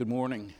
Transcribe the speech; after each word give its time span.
Good 0.00 0.08
morning. 0.08 0.54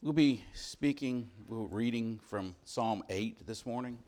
We'll 0.00 0.12
be 0.12 0.44
speaking, 0.54 1.28
we'll 1.48 1.66
reading 1.66 2.20
from 2.30 2.54
Psalm 2.64 3.02
8 3.08 3.44
this 3.48 3.66
morning. 3.66 3.98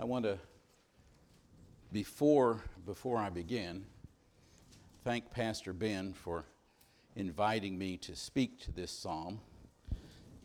I 0.00 0.04
want 0.04 0.24
to, 0.24 0.36
before, 1.94 2.60
before 2.86 3.18
I 3.18 3.30
begin, 3.30 3.84
thank 5.04 5.30
Pastor 5.30 5.72
Ben 5.72 6.12
for 6.12 6.44
inviting 7.14 7.78
me 7.78 7.96
to 7.98 8.16
speak 8.16 8.58
to 8.62 8.72
this 8.72 8.90
psalm. 8.90 9.38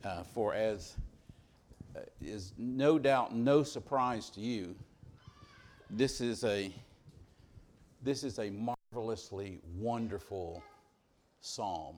Uh, 0.03 0.21
for 0.21 0.53
as 0.53 0.95
uh, 1.95 2.01
is 2.21 2.53
no 2.59 2.99
doubt 2.99 3.35
no 3.35 3.63
surprise 3.63 4.29
to 4.29 4.41
you, 4.41 4.75
this 5.89 6.21
is 6.21 6.43
a 6.43 6.71
this 8.03 8.23
is 8.23 8.37
a 8.37 8.51
marvelously 8.51 9.59
wonderful 9.75 10.63
psalm 11.41 11.95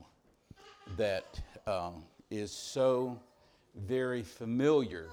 that 0.95 1.41
um, 1.67 2.05
is 2.29 2.53
so 2.53 3.20
very 3.76 4.23
familiar 4.23 5.09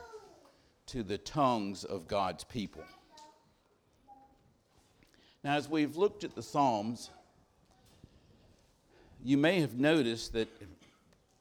to 0.86 1.02
the 1.02 1.18
tongues 1.18 1.82
of 1.82 2.06
God's 2.06 2.44
people. 2.44 2.84
Now, 5.48 5.56
as 5.56 5.66
we've 5.66 5.96
looked 5.96 6.24
at 6.24 6.34
the 6.34 6.42
Psalms, 6.42 7.08
you 9.24 9.38
may 9.38 9.60
have 9.60 9.78
noticed 9.78 10.34
that 10.34 10.46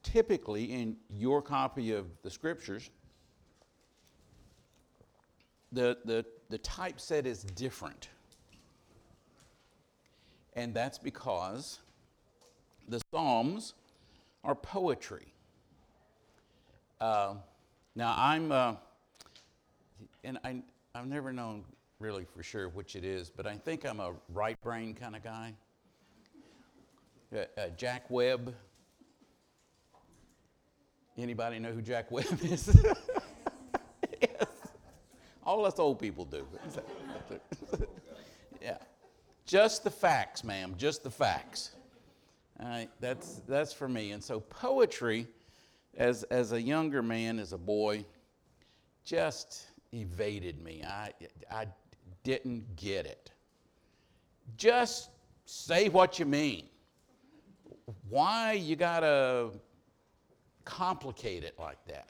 typically 0.02 0.64
in 0.64 0.96
your 1.14 1.42
copy 1.42 1.92
of 1.92 2.06
the 2.24 2.30
scriptures, 2.30 2.90
the, 5.74 5.98
the, 6.06 6.26
the 6.50 6.58
typeset 6.60 7.26
is 7.26 7.44
different. 7.44 8.08
And 10.54 10.74
that's 10.74 10.98
because 10.98 11.80
the 12.88 13.02
Psalms 13.12 13.74
are 14.42 14.56
poetry. 14.56 15.34
Uh, 17.02 17.34
now, 17.94 18.16
I'm. 18.18 18.54
Uh, 18.54 18.76
and 20.24 20.40
I, 20.46 20.62
I've 20.96 21.08
never 21.08 21.34
known 21.34 21.66
really 22.00 22.26
for 22.26 22.44
sure 22.44 22.70
which 22.70 22.96
it 22.96 23.04
is, 23.04 23.30
but 23.30 23.48
I 23.48 23.56
think 23.56 23.86
I'm 23.86 24.00
a 24.00 24.14
right 24.34 24.60
brain 24.62 24.94
kind 24.94 25.16
of 25.16 25.24
guy. 25.24 25.54
Uh, 27.36 27.40
uh, 27.58 27.68
Jack 27.76 28.10
Webb. 28.10 28.54
Anybody 31.18 31.60
know 31.60 31.72
who 31.72 31.82
Jack 31.82 32.12
Webb 32.12 32.40
is? 32.44 32.76
yes. 34.22 34.46
All 35.44 35.66
us 35.66 35.80
old 35.80 36.00
people 36.00 36.26
do. 36.26 36.46
yeah. 38.62 38.78
Just 39.46 39.84
the 39.84 39.90
facts, 39.90 40.44
ma'am. 40.44 40.76
Just 40.78 41.04
the 41.04 41.12
facts. 41.12 41.72
All 42.60 42.68
right, 42.68 42.90
that's, 43.00 43.42
that's 43.48 43.74
for 43.74 43.88
me. 43.88 44.12
And 44.12 44.24
so 44.24 44.40
poetry, 44.40 45.28
as, 45.96 46.24
as 46.24 46.54
a 46.54 46.62
younger 46.62 47.02
man, 47.02 47.40
as 47.40 47.54
a 47.54 47.58
boy, 47.58 48.06
just 49.04 49.68
evaded 49.94 50.62
me. 50.64 50.84
I, 50.84 51.12
I 51.52 51.68
didn't 52.28 52.76
get 52.76 53.06
it. 53.06 53.32
Just 54.58 55.12
say 55.46 55.88
what 55.88 56.20
you 56.20 56.26
mean. 56.26 56.66
Why 58.10 58.52
you 58.52 58.76
gotta 58.76 59.52
complicate 60.66 61.46
it 61.46 61.58
like 61.58 61.78
that? 61.88 62.10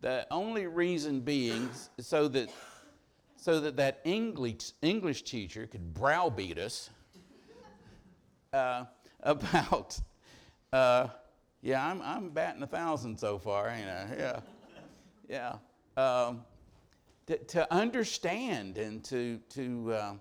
The 0.00 0.26
only 0.32 0.66
reason 0.66 1.20
being 1.20 1.70
so 2.00 2.26
that 2.26 2.50
so 3.36 3.60
that 3.60 3.76
that 3.76 4.00
English 4.02 4.72
English 4.82 5.22
teacher 5.22 5.68
could 5.68 5.94
browbeat 5.94 6.58
us 6.58 6.90
uh, 8.52 8.86
about. 9.22 10.00
Uh, 10.72 11.06
yeah, 11.62 11.86
I'm 11.86 12.02
I'm 12.02 12.30
batting 12.30 12.64
a 12.64 12.66
thousand 12.66 13.20
so 13.20 13.38
far, 13.38 13.68
ain't 13.68 13.88
I? 13.88 14.40
Yeah, 15.28 15.58
yeah. 15.96 16.02
Um, 16.02 16.42
to, 17.26 17.38
to 17.38 17.72
understand 17.72 18.78
and 18.78 19.02
to, 19.04 19.38
to 19.50 19.92
uh, 19.92 20.12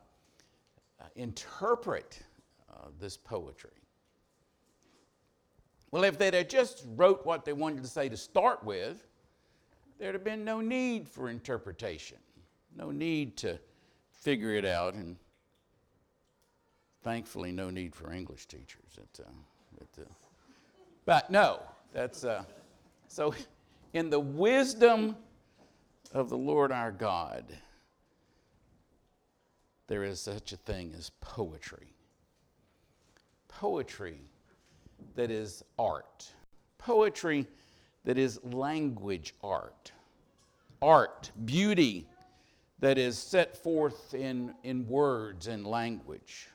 interpret 1.16 2.20
uh, 2.70 2.88
this 3.00 3.18
poetry. 3.18 3.72
Well, 5.92 6.04
if 6.04 6.18
they'd 6.18 6.34
have 6.34 6.48
just 6.48 6.84
wrote 6.96 7.26
what 7.26 7.46
they 7.46 7.54
wanted 7.54 7.84
to 7.84 7.90
say 7.90 8.10
to 8.10 8.18
start 8.18 8.64
with, 8.64 9.08
there'd 9.98 10.16
have 10.16 10.24
been 10.24 10.44
no 10.44 10.60
need 10.60 11.08
for 11.08 11.30
interpretation, 11.30 12.18
no 12.76 12.92
need 12.92 13.38
to 13.38 13.60
figure 14.12 14.54
it 14.54 14.66
out, 14.66 14.96
and 14.96 15.16
thankfully, 17.04 17.52
no 17.52 17.70
need 17.70 17.96
for 17.96 18.12
English 18.12 18.48
teachers. 18.48 18.98
At, 18.98 19.26
uh, 19.26 19.30
at, 19.80 20.04
uh, 20.04 20.10
but 21.06 21.30
no, 21.30 21.62
that's 21.94 22.26
uh, 22.26 22.44
so. 23.08 23.34
In 23.94 24.10
the 24.10 24.20
wisdom 24.20 25.16
of 26.12 26.30
the 26.30 26.38
Lord 26.38 26.72
our 26.72 26.92
God, 26.92 27.46
there 29.88 30.04
is 30.04 30.20
such 30.20 30.52
a 30.52 30.58
thing 30.58 30.94
as 30.98 31.12
poetry. 31.22 31.94
Poetry 33.48 34.22
that 35.16 35.32
is 35.32 35.64
art. 35.78 36.32
Poetry 36.78 37.48
that 38.04 38.18
is 38.18 38.40
language 38.44 39.34
art. 39.44 39.92
Art, 40.82 41.32
beauty 41.46 42.08
that 42.80 42.98
is 42.98 43.18
set 43.18 43.56
forth 43.58 44.14
in, 44.14 44.54
in 44.64 44.88
words 44.88 45.48
and 45.48 45.66
language. 45.66 46.50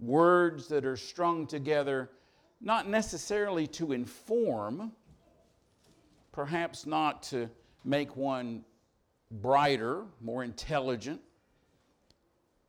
Words 0.00 0.68
that 0.68 0.84
are 0.84 0.96
strung 0.96 1.46
together 1.46 2.10
not 2.60 2.88
necessarily 2.88 3.66
to 3.68 3.92
inform, 3.92 4.92
perhaps 6.32 6.86
not 6.86 7.22
to 7.24 7.48
make 7.84 8.16
one 8.16 8.64
brighter, 9.30 10.04
more 10.20 10.44
intelligent, 10.44 11.20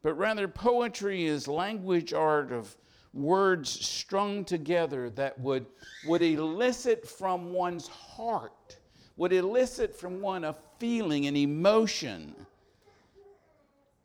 but 0.01 0.13
rather 0.13 0.47
poetry 0.47 1.25
is 1.25 1.47
language 1.47 2.13
art 2.13 2.51
of 2.51 2.75
words 3.13 3.69
strung 3.69 4.45
together 4.45 5.09
that 5.09 5.39
would, 5.39 5.65
would 6.05 6.21
elicit 6.21 7.07
from 7.07 7.51
one's 7.51 7.87
heart, 7.87 8.77
would 9.17 9.33
elicit 9.33 9.95
from 9.95 10.21
one 10.21 10.43
a 10.43 10.55
feeling, 10.77 11.25
an 11.25 11.35
emotion 11.35 12.35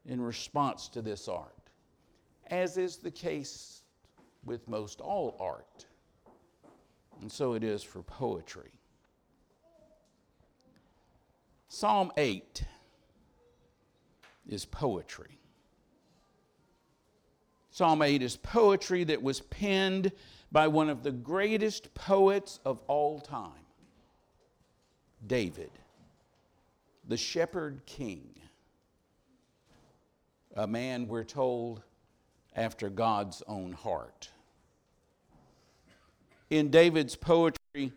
in 0.07 0.21
response 0.21 0.89
to 0.89 1.03
this 1.03 1.29
art, 1.29 1.71
as 2.49 2.77
is 2.77 2.97
the 2.97 3.11
case 3.11 3.83
with 4.45 4.67
most 4.69 5.01
all 5.01 5.37
art. 5.41 5.87
And 7.21 7.31
so 7.31 7.55
it 7.55 7.63
is 7.63 7.83
for 7.83 8.03
poetry. 8.03 8.73
Psalm 11.75 12.13
8 12.17 12.63
is 14.49 14.65
poetry. 14.65 15.41
Psalm 17.73 18.01
8 18.01 18.23
is 18.23 18.37
poetry 18.37 19.03
that 19.03 19.21
was 19.21 19.41
penned 19.41 20.13
by 20.53 20.69
one 20.69 20.89
of 20.89 21.03
the 21.03 21.11
greatest 21.11 21.93
poets 21.95 22.61
of 22.65 22.79
all 22.87 23.19
time, 23.19 23.67
David, 25.27 25.73
the 27.09 27.17
shepherd 27.17 27.85
king, 27.87 28.23
a 30.55 30.69
man, 30.69 31.09
we're 31.09 31.25
told, 31.25 31.83
after 32.55 32.89
God's 32.89 33.43
own 33.49 33.73
heart. 33.73 34.31
In 36.51 36.71
David's 36.71 37.17
poetry, 37.17 37.93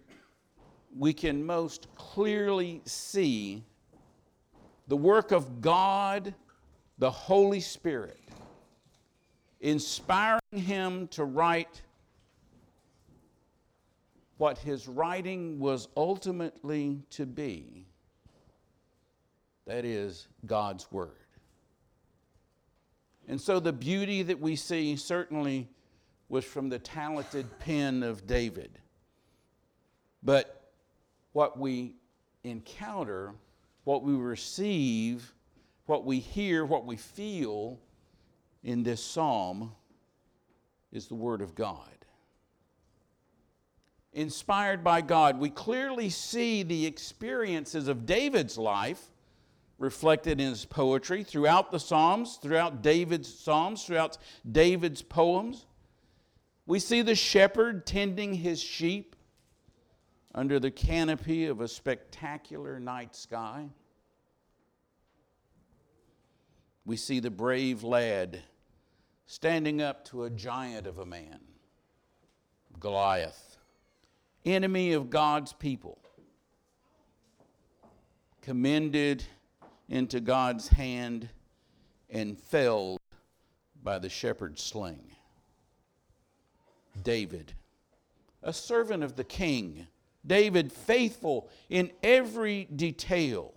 we 0.98 1.14
can 1.14 1.46
most 1.46 1.88
clearly 1.96 2.82
see 2.86 3.64
the 4.88 4.98
work 4.98 5.32
of 5.32 5.62
God, 5.62 6.34
the 6.98 7.12
Holy 7.12 7.60
Spirit, 7.60 8.20
inspiring 9.60 10.40
him 10.52 11.08
to 11.10 11.26
write 11.26 11.82
what 14.38 14.58
his 14.60 14.88
writing 14.88 15.60
was 15.60 15.88
ultimately 15.96 17.02
to 17.10 17.26
be 17.26 17.88
that 19.68 19.84
is, 19.84 20.28
God's 20.46 20.90
Word. 20.92 21.12
And 23.28 23.40
so 23.40 23.60
the 23.60 23.74
beauty 23.74 24.24
that 24.24 24.40
we 24.40 24.56
see 24.56 24.96
certainly 24.96 25.68
was 26.30 26.46
from 26.46 26.70
the 26.70 26.80
talented 26.80 27.60
pen 27.60 28.02
of 28.02 28.26
David. 28.26 28.80
But 30.24 30.57
what 31.38 31.60
we 31.60 31.94
encounter, 32.44 33.36
what 33.84 34.02
we 34.02 34.14
receive 34.14 35.36
what 35.86 36.04
we 36.04 36.18
hear, 36.20 36.66
what 36.66 36.84
we 36.84 36.98
feel 36.98 37.80
in 38.64 38.82
this 38.82 39.04
psalm 39.04 39.72
is 40.92 41.06
the 41.06 41.14
Word 41.16 41.44
of 41.44 41.54
God. 41.54 41.92
Inspired 44.14 44.84
by 44.84 45.02
God, 45.02 45.40
we 45.40 45.52
clearly 45.52 46.10
see 46.10 46.64
the 46.64 46.88
experiences 46.88 47.88
of 47.88 48.08
David's 48.08 48.58
life 48.58 49.12
reflected 49.78 50.42
in 50.42 50.50
his 50.50 50.66
poetry 50.66 51.24
throughout 51.24 51.72
the 51.72 51.80
Psalms, 51.80 52.40
throughout 52.42 52.82
David's 52.82 53.32
Psalms, 53.32 53.84
throughout 53.84 54.18
David's 54.52 55.04
poems. 55.04 55.68
We 56.66 56.80
see 56.80 57.04
the 57.04 57.14
shepherd 57.14 57.86
tending 57.86 58.34
his 58.34 58.60
sheep 58.60 59.16
under 60.38 60.60
the 60.60 60.70
canopy 60.70 61.48
of 61.48 61.62
a 61.62 61.68
spectacular 61.68 62.80
night 62.80 63.16
sky. 63.16 63.68
We 66.86 66.96
see 66.96 67.20
the 67.20 67.32
brave 67.32 67.84
lad 67.84 68.44
standing 69.26 69.82
up 69.82 70.06
to 70.06 70.26
a 70.26 70.30
giant 70.30 70.86
of 70.86 71.00
a 71.00 71.08
man, 71.08 71.40
Goliath, 72.80 73.58
enemy 74.46 74.94
of 74.94 75.10
God's 75.10 75.54
people, 75.54 75.98
commended 78.44 79.24
into 79.90 80.20
God's 80.20 80.68
hand 80.68 81.30
and 82.12 82.38
felled 82.38 83.00
by 83.84 83.98
the 83.98 84.08
shepherd's 84.08 84.62
sling. 84.62 85.16
David, 87.02 87.54
a 88.44 88.54
servant 88.54 89.04
of 89.04 89.16
the 89.16 89.24
king, 89.24 89.88
David, 90.28 90.72
faithful 90.74 91.50
in 91.70 91.92
every 92.04 92.66
detail. 92.66 93.54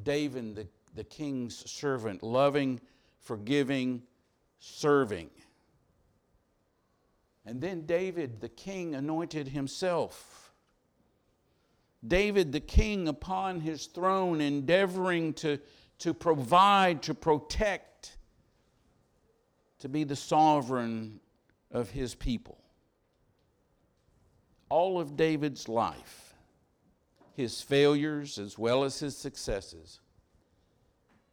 David, 0.00 0.54
the, 0.54 0.68
the 0.94 1.04
king's 1.04 1.68
servant, 1.70 2.22
loving, 2.22 2.80
forgiving, 3.18 4.02
serving. 4.60 5.28
And 7.44 7.60
then 7.60 7.84
David, 7.84 8.40
the 8.40 8.48
king, 8.48 8.94
anointed 8.94 9.48
himself. 9.48 10.52
David, 12.06 12.52
the 12.52 12.60
king, 12.60 13.08
upon 13.08 13.60
his 13.60 13.86
throne, 13.86 14.40
endeavoring 14.40 15.34
to, 15.34 15.58
to 15.98 16.14
provide, 16.14 17.02
to 17.02 17.14
protect, 17.14 18.16
to 19.80 19.88
be 19.88 20.04
the 20.04 20.16
sovereign 20.16 21.20
of 21.70 21.90
his 21.90 22.14
people. 22.14 22.59
All 24.70 24.98
of 24.98 25.16
David's 25.16 25.68
life, 25.68 26.34
his 27.34 27.60
failures 27.60 28.38
as 28.38 28.58
well 28.58 28.84
as 28.84 28.98
his 28.98 29.16
successes, 29.16 30.00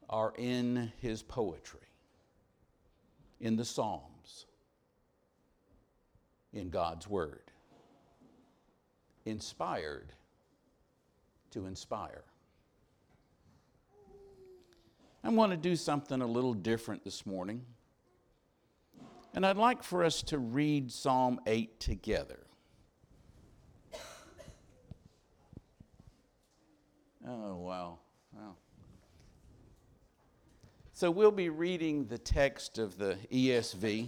are 0.10 0.34
in 0.38 0.92
his 1.00 1.24
poetry 1.24 1.88
in 3.40 3.56
the 3.56 3.66
Psalms, 3.66 4.46
in 6.54 6.70
God's 6.70 7.08
Word. 7.08 7.52
Inspired 9.26 10.14
to 11.52 11.66
inspire. 11.66 12.24
I 15.24 15.30
want 15.30 15.52
to 15.52 15.58
do 15.58 15.76
something 15.76 16.22
a 16.22 16.26
little 16.26 16.54
different 16.54 17.04
this 17.04 17.26
morning. 17.26 17.66
And 19.34 19.46
I'd 19.46 19.58
like 19.58 19.84
for 19.84 20.04
us 20.04 20.24
to 20.24 20.38
read 20.38 20.92
Psalm 20.92 21.42
8 21.46 21.80
together. 21.80 22.47
Oh, 27.30 27.56
wow. 27.56 28.00
Wow. 28.34 28.56
So 30.94 31.12
we'll 31.12 31.32
be 31.32 31.50
reading 31.50 32.06
the 32.06 32.18
text 32.18 32.78
of 32.78 32.98
the 32.98 33.18
ESV. 33.32 34.08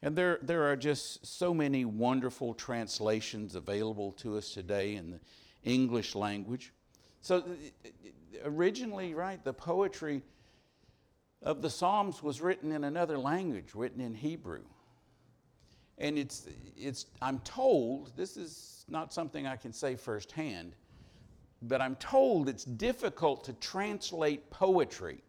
And 0.00 0.14
there, 0.14 0.38
there 0.40 0.70
are 0.70 0.76
just 0.76 1.26
so 1.26 1.52
many 1.52 1.84
wonderful 1.84 2.54
translations 2.54 3.56
available 3.56 4.12
to 4.12 4.38
us 4.38 4.54
today 4.54 4.94
in 4.94 5.10
the 5.10 5.20
English 5.64 6.14
language. 6.14 6.72
So 7.22 7.38
uh, 7.38 7.42
originally, 8.44 9.14
right, 9.14 9.42
the 9.42 9.52
poetry 9.52 10.22
of 11.42 11.60
the 11.60 11.70
Psalms 11.70 12.22
was 12.22 12.40
written 12.40 12.70
in 12.70 12.84
another 12.84 13.18
language, 13.18 13.74
written 13.74 14.00
in 14.00 14.14
Hebrew. 14.14 14.62
And 15.98 16.16
it's, 16.18 16.46
it's, 16.76 17.06
I'm 17.20 17.40
told, 17.40 18.12
this 18.16 18.36
is 18.36 18.84
not 18.88 19.12
something 19.12 19.48
I 19.48 19.56
can 19.56 19.72
say 19.72 19.96
firsthand, 19.96 20.74
but 21.62 21.80
I'm 21.80 21.96
told 21.96 22.48
it's 22.48 22.64
difficult 22.64 23.44
to 23.44 23.52
translate 23.54 24.50
poetry 24.50 25.22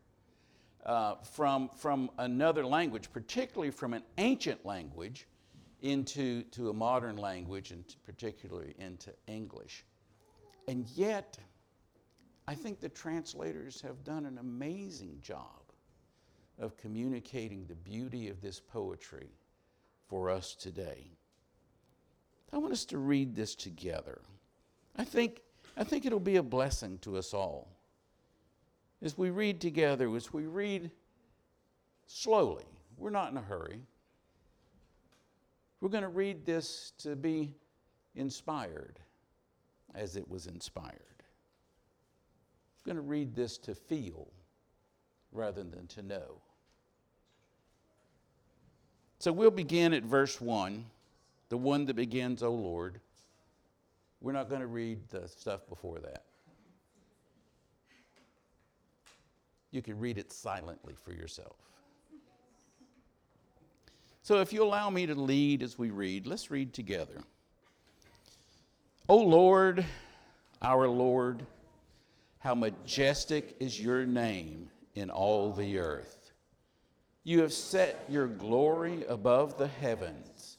uh, 0.85 1.15
from, 1.15 1.69
from 1.75 2.09
another 2.17 2.65
language, 2.65 3.11
particularly 3.11 3.71
from 3.71 3.93
an 3.93 4.03
ancient 4.17 4.65
language, 4.65 5.27
into 5.81 6.43
to 6.43 6.69
a 6.69 6.73
modern 6.73 7.17
language, 7.17 7.71
and 7.71 7.83
particularly 8.05 8.75
into 8.79 9.11
English. 9.27 9.85
And 10.67 10.87
yet, 10.89 11.37
I 12.47 12.53
think 12.53 12.79
the 12.79 12.89
translators 12.89 13.81
have 13.81 14.03
done 14.03 14.25
an 14.25 14.37
amazing 14.37 15.19
job 15.21 15.61
of 16.59 16.75
communicating 16.77 17.65
the 17.65 17.75
beauty 17.75 18.27
of 18.27 18.41
this 18.41 18.59
poetry 18.59 19.29
for 20.07 20.29
us 20.29 20.55
today. 20.55 21.11
I 22.51 22.57
want 22.57 22.73
us 22.73 22.85
to 22.85 22.97
read 22.97 23.35
this 23.35 23.55
together. 23.55 24.21
I 24.97 25.05
think 25.05 25.41
I 25.77 25.83
think 25.83 26.05
it'll 26.05 26.19
be 26.19 26.37
a 26.37 26.43
blessing 26.43 26.97
to 26.99 27.17
us 27.17 27.33
all. 27.33 27.67
As 29.01 29.17
we 29.17 29.29
read 29.29 29.61
together, 29.61 30.13
as 30.15 30.33
we 30.33 30.45
read 30.45 30.91
slowly, 32.07 32.65
we're 32.97 33.09
not 33.09 33.31
in 33.31 33.37
a 33.37 33.41
hurry. 33.41 33.79
We're 35.79 35.89
going 35.89 36.03
to 36.03 36.09
read 36.09 36.45
this 36.45 36.91
to 36.99 37.15
be 37.15 37.53
inspired 38.15 38.99
as 39.95 40.15
it 40.15 40.29
was 40.29 40.47
inspired. 40.47 40.99
We're 42.85 42.93
going 42.93 43.03
to 43.03 43.09
read 43.09 43.35
this 43.35 43.57
to 43.59 43.75
feel 43.75 44.27
rather 45.31 45.63
than 45.63 45.87
to 45.87 46.01
know. 46.01 46.41
So 49.19 49.31
we'll 49.31 49.51
begin 49.51 49.93
at 49.93 50.03
verse 50.03 50.39
1, 50.39 50.85
the 51.49 51.57
one 51.57 51.85
that 51.85 51.95
begins, 51.95 52.41
O 52.41 52.51
Lord. 52.51 52.99
We're 54.21 54.33
not 54.33 54.49
going 54.49 54.61
to 54.61 54.67
read 54.67 55.07
the 55.09 55.27
stuff 55.27 55.67
before 55.69 55.99
that. 55.99 56.23
You 59.71 59.81
can 59.81 59.99
read 59.99 60.17
it 60.17 60.31
silently 60.31 60.95
for 60.95 61.13
yourself. 61.13 61.55
So, 64.21 64.41
if 64.41 64.51
you 64.51 64.63
allow 64.63 64.89
me 64.89 65.05
to 65.07 65.15
lead 65.15 65.63
as 65.63 65.77
we 65.77 65.89
read, 65.89 66.27
let's 66.27 66.51
read 66.51 66.73
together. 66.73 67.21
O 69.07 69.17
Lord, 69.17 69.83
our 70.61 70.87
Lord, 70.87 71.45
how 72.39 72.53
majestic 72.53 73.55
is 73.59 73.81
your 73.81 74.05
name 74.05 74.69
in 74.93 75.09
all 75.09 75.51
the 75.51 75.79
earth. 75.79 76.31
You 77.23 77.41
have 77.41 77.53
set 77.53 78.05
your 78.07 78.27
glory 78.27 79.03
above 79.07 79.57
the 79.57 79.67
heavens. 79.67 80.58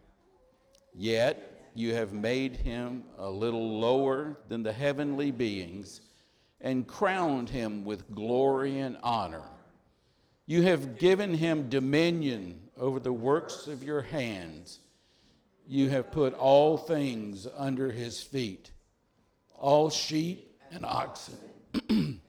Yet 0.93 1.69
you 1.73 1.93
have 1.93 2.13
made 2.13 2.55
him 2.55 3.03
a 3.17 3.29
little 3.29 3.79
lower 3.79 4.37
than 4.47 4.63
the 4.63 4.73
heavenly 4.73 5.31
beings 5.31 6.01
and 6.59 6.87
crowned 6.87 7.49
him 7.49 7.85
with 7.85 8.13
glory 8.13 8.79
and 8.79 8.97
honor. 9.01 9.43
You 10.45 10.63
have 10.63 10.97
given 10.97 11.33
him 11.33 11.69
dominion 11.69 12.59
over 12.77 12.99
the 12.99 13.13
works 13.13 13.67
of 13.67 13.83
your 13.83 14.01
hands. 14.01 14.79
You 15.67 15.89
have 15.89 16.11
put 16.11 16.33
all 16.33 16.77
things 16.77 17.47
under 17.57 17.91
his 17.91 18.21
feet 18.21 18.71
all 19.61 19.91
sheep 19.91 20.59
and 20.71 20.83
oxen, 20.83 21.37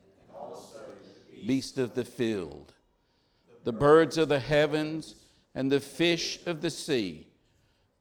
beasts 1.46 1.78
of 1.78 1.94
the 1.94 2.04
field, 2.04 2.74
the 3.64 3.72
birds 3.72 4.18
of 4.18 4.28
the 4.28 4.38
heavens, 4.38 5.16
and 5.54 5.72
the 5.72 5.80
fish 5.80 6.38
of 6.46 6.60
the 6.60 6.68
sea 6.70 7.26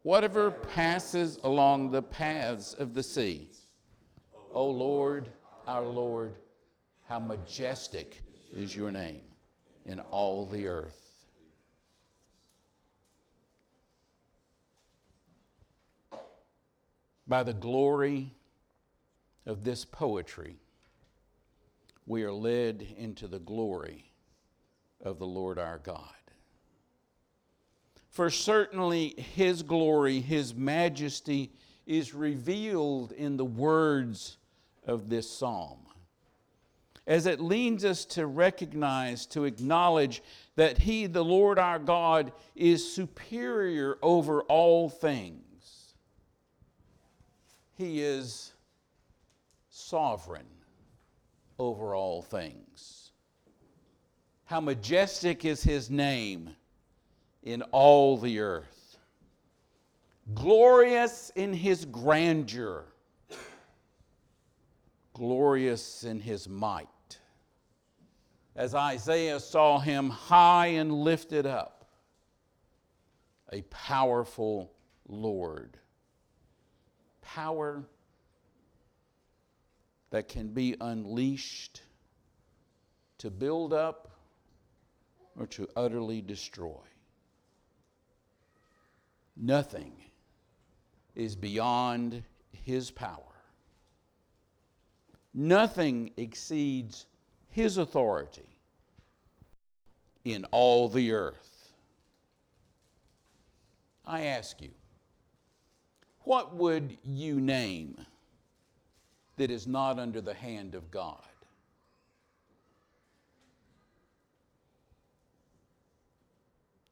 whatever 0.04 0.52
passes 0.52 1.40
along 1.44 1.92
the 1.92 2.02
paths 2.02 2.74
of 2.74 2.94
the 2.94 3.04
sea. 3.04 3.50
O 4.54 4.68
Lord, 4.68 5.30
our 5.68 5.86
Lord, 5.86 6.36
How 7.08 7.20
majestic 7.20 8.22
is 8.54 8.76
your 8.76 8.92
name 8.92 9.22
in 9.86 10.00
all 10.00 10.46
the 10.46 10.68
earth. 10.68 10.98
By 17.28 17.44
the 17.44 17.54
glory 17.54 18.34
of 19.46 19.64
this 19.64 19.86
poetry, 19.86 20.58
we 22.06 22.24
are 22.24 22.32
led 22.32 22.86
into 22.98 23.28
the 23.28 23.40
glory 23.40 24.12
of 25.02 25.20
the 25.20 25.28
Lord 25.28 25.58
our 25.60 25.80
God. 25.80 26.21
For 28.12 28.30
certainly 28.30 29.16
his 29.18 29.64
glory, 29.64 30.20
his 30.20 30.54
majesty 30.54 31.54
is 31.86 32.14
revealed 32.14 33.14
in 33.14 33.38
the 33.38 33.46
words 33.46 34.38
of 34.86 35.08
this 35.10 35.30
psalm. 35.30 35.80
As 37.08 37.26
it 37.26 37.40
leads 37.40 37.86
us 37.86 38.04
to 38.06 38.28
recognize, 38.28 39.26
to 39.28 39.46
acknowledge 39.46 40.22
that 40.58 40.78
he, 40.78 41.08
the 41.08 41.24
Lord 41.24 41.58
our 41.58 41.80
God, 41.80 42.34
is 42.54 42.94
superior 42.94 43.98
over 44.02 44.42
all 44.44 44.90
things. 44.90 45.96
He 47.76 48.02
is 48.02 48.52
sovereign 49.70 50.46
over 51.58 51.96
all 51.96 52.22
things. 52.22 53.12
How 54.44 54.60
majestic 54.60 55.46
is 55.46 55.64
his 55.64 55.90
name 55.90 56.56
in 57.44 57.62
all 57.72 58.18
the 58.18 58.40
earth, 58.40 58.98
glorious 60.34 61.32
in 61.36 61.54
his 61.54 61.86
grandeur, 61.86 62.86
glorious 65.14 66.04
in 66.04 66.20
his 66.20 66.48
might. 66.48 66.88
As 68.56 68.76
Isaiah 68.76 69.40
saw 69.40 69.80
him 69.80 70.10
high 70.10 70.68
and 70.68 70.92
lifted 70.92 71.46
up, 71.46 71.88
a 73.52 73.62
powerful 73.64 74.72
Lord. 75.08 75.78
Power 77.22 77.84
that 80.10 80.28
can 80.28 80.50
be 80.50 80.76
unleashed 80.80 81.82
to 83.20 83.30
build 83.30 83.74
up 83.74 84.12
or 85.40 85.48
to 85.48 85.68
utterly 85.76 86.22
destroy. 86.22 86.82
Nothing 89.36 89.94
is 91.16 91.36
beyond 91.36 92.24
his 92.52 92.92
power. 92.92 93.18
Nothing 95.34 96.12
exceeds 96.18 97.06
his 97.50 97.78
authority 97.78 98.58
in 100.26 100.46
all 100.52 100.90
the 100.90 101.12
earth. 101.12 101.74
I 104.06 104.26
ask 104.26 104.62
you, 104.62 104.72
what 106.24 106.56
would 106.56 106.98
you 107.04 107.40
name 107.40 108.06
that 109.42 109.50
is 109.50 109.66
not 109.66 109.98
under 109.98 110.22
the 110.22 110.36
hand 110.36 110.76
of 110.76 110.92
God. 110.92 111.18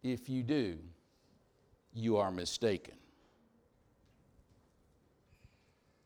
If 0.01 0.27
you 0.27 0.41
do, 0.41 0.79
you 1.99 2.17
are 2.17 2.31
mistaken. 2.31 2.95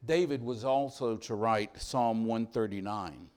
David 0.05 0.43
was 0.43 0.65
also 0.65 1.15
to 1.17 1.35
write 1.35 1.81
Psalm 1.81 2.25
139, 2.25 3.29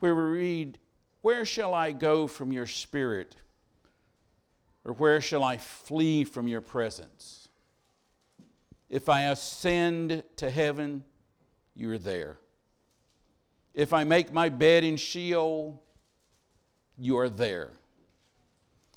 where 0.00 0.14
we 0.14 0.22
read, 0.22 0.78
Where 1.22 1.44
shall 1.44 1.74
I 1.74 1.92
go 1.92 2.26
from 2.26 2.52
your 2.52 2.66
spirit? 2.66 3.36
Or 4.84 4.92
where 4.92 5.20
shall 5.20 5.42
I 5.42 5.58
flee 5.58 6.24
from 6.24 6.46
your 6.46 6.60
presence? 6.60 7.48
If 8.88 9.08
I 9.08 9.22
ascend 9.22 10.22
to 10.36 10.48
heaven, 10.48 11.04
you're 11.74 11.98
there. 11.98 12.38
If 13.74 13.92
I 13.92 14.04
make 14.04 14.32
my 14.32 14.48
bed 14.48 14.84
in 14.84 14.96
Sheol, 14.96 15.82
you 16.96 17.18
are 17.18 17.28
there. 17.28 17.72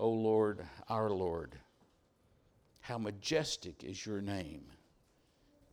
O 0.00 0.08
Lord, 0.08 0.66
our 0.88 1.10
Lord, 1.10 1.56
how 2.80 2.96
majestic 2.96 3.84
is 3.84 4.06
your 4.06 4.22
name 4.22 4.64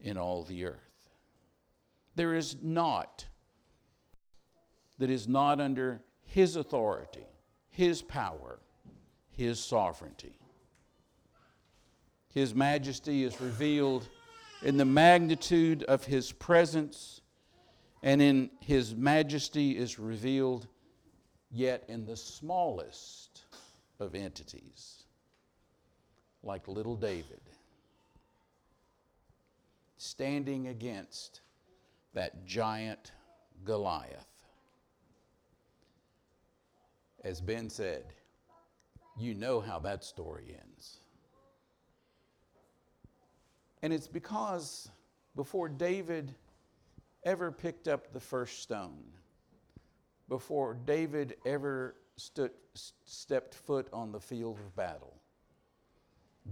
in 0.02 0.18
all 0.18 0.44
the 0.44 0.66
earth. 0.66 1.10
There 2.16 2.36
is 2.36 2.58
naught 2.62 3.26
that 4.98 5.10
is 5.10 5.30
not 5.30 5.62
under 5.62 6.02
his 6.26 6.58
authority, 6.58 7.26
his 7.70 8.02
power, 8.02 8.60
his 9.30 9.62
sovereignty. 9.62 10.38
His 12.34 12.54
majesty 12.54 13.24
is 13.24 13.40
revealed 13.40 14.10
in 14.62 14.76
the 14.76 14.84
magnitude 14.84 15.84
of 15.84 16.04
his 16.04 16.34
presence 16.34 17.22
and 18.04 18.22
in 18.22 18.50
his 18.60 18.94
majesty 18.94 19.78
is 19.78 19.98
revealed 19.98 20.68
yet 21.50 21.86
in 21.88 22.06
the 22.06 22.18
smallest 22.18 23.27
of 24.00 24.16
entities, 24.16 25.04
like 26.44 26.68
little 26.68 26.96
David, 26.96 27.42
standing 29.98 30.68
against 30.68 31.42
that 32.14 32.46
giant 32.46 33.12
Goliath. 33.64 34.28
As 37.24 37.42
Ben 37.42 37.70
said, 37.70 38.06
you 39.18 39.34
know 39.34 39.60
how 39.60 39.80
that 39.80 40.04
story 40.04 40.56
ends. 40.58 41.00
And 43.82 43.92
it's 43.92 44.08
because 44.08 44.90
before 45.36 45.70
David 45.70 46.34
ever 47.24 47.52
picked 47.52 47.88
up 47.88 48.14
the 48.14 48.20
first 48.20 48.62
stone, 48.62 49.04
before 50.30 50.78
David 50.86 51.36
ever 51.46 51.96
stood, 52.18 52.52
stepped 53.06 53.56
foot 53.56 53.88
on 53.94 54.12
the 54.12 54.20
field 54.20 54.60
of 54.60 54.76
battle, 54.76 55.16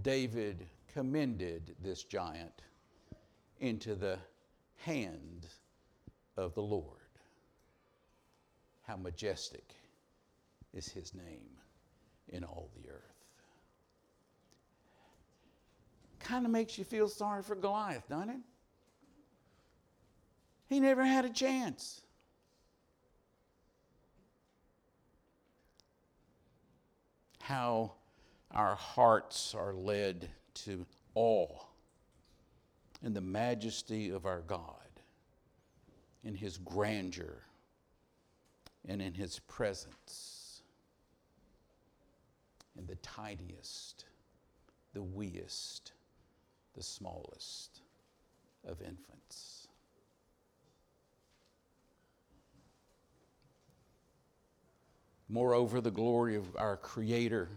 David 0.02 0.66
commended 0.92 1.74
this 1.82 2.04
giant 2.04 2.62
into 3.60 3.94
the 3.94 4.18
hand 4.76 5.46
of 6.36 6.54
the 6.54 6.62
Lord. 6.62 7.00
How 8.86 8.96
majestic 8.96 9.74
is 10.72 10.88
his 10.88 11.14
name 11.14 11.50
in 12.28 12.44
all 12.44 12.70
the 12.76 12.88
earth. 12.90 13.02
Kind 16.20 16.44
of 16.44 16.52
makes 16.52 16.76
you 16.76 16.84
feel 16.84 17.08
sorry 17.08 17.42
for 17.42 17.54
Goliath, 17.54 18.08
doesn't 18.08 18.30
it? 18.30 18.40
He 20.68 20.80
never 20.80 21.04
had 21.04 21.24
a 21.24 21.30
chance. 21.30 22.02
How 27.46 27.92
our 28.50 28.74
hearts 28.74 29.54
are 29.54 29.72
led 29.72 30.28
to 30.64 30.84
awe 31.14 31.60
in 33.04 33.14
the 33.14 33.20
majesty 33.20 34.10
of 34.10 34.26
our 34.26 34.40
God, 34.40 34.64
in 36.24 36.34
His 36.34 36.58
grandeur, 36.58 37.44
and 38.88 39.00
in 39.00 39.14
His 39.14 39.38
presence, 39.38 40.62
in 42.76 42.84
the 42.86 42.96
tiniest, 42.96 44.06
the 44.92 45.04
weest, 45.04 45.92
the 46.74 46.82
smallest 46.82 47.80
of 48.66 48.82
infants. 48.82 49.65
Moreover, 55.28 55.80
the 55.80 55.90
glory 55.90 56.36
of 56.36 56.56
our 56.56 56.76
Creator 56.76 57.48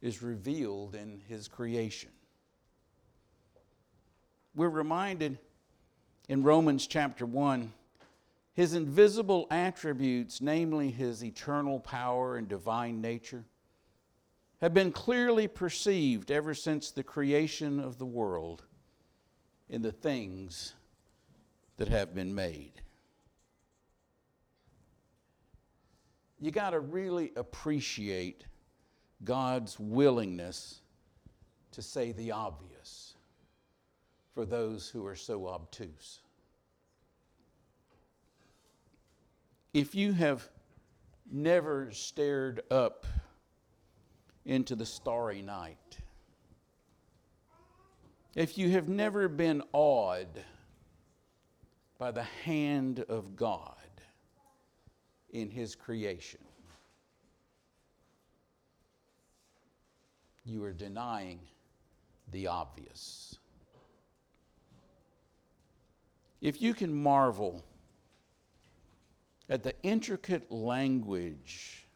is 0.00 0.22
revealed 0.22 0.94
in 0.94 1.20
His 1.28 1.48
creation. 1.48 2.10
We're 4.54 4.68
reminded 4.68 5.38
in 6.28 6.42
Romans 6.42 6.86
chapter 6.86 7.26
1 7.26 7.72
his 8.54 8.72
invisible 8.72 9.48
attributes, 9.50 10.40
namely 10.40 10.90
his 10.90 11.24
eternal 11.24 11.80
power 11.80 12.36
and 12.36 12.48
divine 12.48 13.00
nature, 13.00 13.44
have 14.60 14.72
been 14.72 14.92
clearly 14.92 15.48
perceived 15.48 16.30
ever 16.30 16.54
since 16.54 16.90
the 16.90 17.02
creation 17.02 17.80
of 17.80 17.98
the 17.98 18.06
world 18.06 18.62
in 19.68 19.82
the 19.82 19.92
things 19.92 20.74
that 21.78 21.88
have 21.88 22.14
been 22.14 22.32
made. 22.32 22.80
You 26.44 26.50
got 26.50 26.70
to 26.70 26.80
really 26.80 27.32
appreciate 27.36 28.44
God's 29.24 29.80
willingness 29.80 30.82
to 31.72 31.80
say 31.80 32.12
the 32.12 32.32
obvious 32.32 33.14
for 34.34 34.44
those 34.44 34.86
who 34.86 35.06
are 35.06 35.16
so 35.16 35.48
obtuse. 35.48 36.20
If 39.72 39.94
you 39.94 40.12
have 40.12 40.46
never 41.32 41.90
stared 41.92 42.60
up 42.70 43.06
into 44.44 44.76
the 44.76 44.84
starry 44.84 45.40
night, 45.40 45.96
if 48.34 48.58
you 48.58 48.68
have 48.68 48.90
never 48.90 49.28
been 49.28 49.62
awed 49.72 50.44
by 51.96 52.10
the 52.10 52.24
hand 52.24 53.00
of 53.08 53.34
God 53.34 53.83
in 55.34 55.50
His 55.50 55.74
creation, 55.74 56.40
you 60.46 60.64
are 60.64 60.72
denying 60.72 61.40
the 62.30 62.46
obvious. 62.46 63.36
If 66.40 66.62
you 66.62 66.72
can 66.72 66.94
marvel 66.94 67.64
at 69.48 69.62
the 69.62 69.74
intricate 69.82 70.50
language 70.52 71.86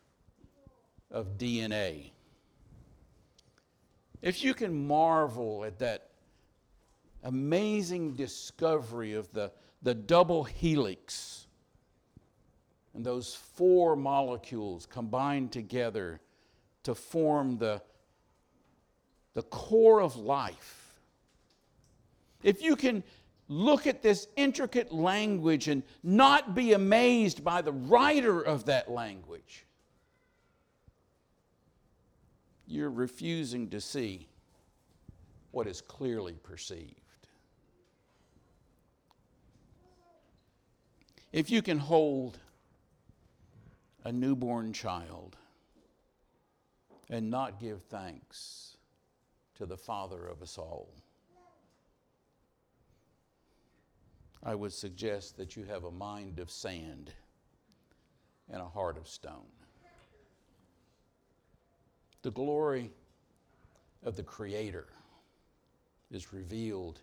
of 1.10 1.38
DNA, 1.38 2.10
if 4.20 4.42
you 4.42 4.52
can 4.52 4.86
marvel 4.86 5.64
at 5.64 5.78
that 5.78 6.10
amazing 7.22 8.14
discovery 8.14 9.14
of 9.14 9.32
the, 9.32 9.52
the 9.82 9.94
double 9.94 10.42
helix 10.42 11.37
and 12.98 13.06
those 13.06 13.32
four 13.32 13.94
molecules 13.94 14.84
combined 14.84 15.52
together 15.52 16.18
to 16.82 16.96
form 16.96 17.56
the, 17.56 17.80
the 19.34 19.42
core 19.42 20.02
of 20.02 20.16
life, 20.16 20.94
if 22.42 22.60
you 22.60 22.74
can 22.74 23.04
look 23.46 23.86
at 23.86 24.02
this 24.02 24.26
intricate 24.34 24.92
language 24.92 25.68
and 25.68 25.84
not 26.02 26.56
be 26.56 26.72
amazed 26.72 27.44
by 27.44 27.62
the 27.62 27.70
writer 27.70 28.40
of 28.40 28.64
that 28.64 28.90
language, 28.90 29.64
you're 32.66 32.90
refusing 32.90 33.70
to 33.70 33.80
see 33.80 34.26
what 35.52 35.68
is 35.68 35.80
clearly 35.80 36.34
perceived. 36.42 36.96
If 41.30 41.48
you 41.48 41.62
can 41.62 41.78
hold 41.78 42.40
a 44.08 44.12
newborn 44.12 44.72
child 44.72 45.36
and 47.10 47.30
not 47.30 47.60
give 47.60 47.82
thanks 47.90 48.78
to 49.54 49.66
the 49.66 49.76
Father 49.76 50.26
of 50.26 50.40
us 50.40 50.56
all, 50.56 50.94
I 54.42 54.54
would 54.54 54.72
suggest 54.72 55.36
that 55.36 55.56
you 55.56 55.64
have 55.64 55.84
a 55.84 55.90
mind 55.90 56.38
of 56.38 56.50
sand 56.50 57.12
and 58.50 58.62
a 58.62 58.66
heart 58.66 58.96
of 58.96 59.06
stone. 59.06 59.52
The 62.22 62.30
glory 62.30 62.90
of 64.02 64.16
the 64.16 64.22
Creator 64.22 64.86
is 66.10 66.32
revealed 66.32 67.02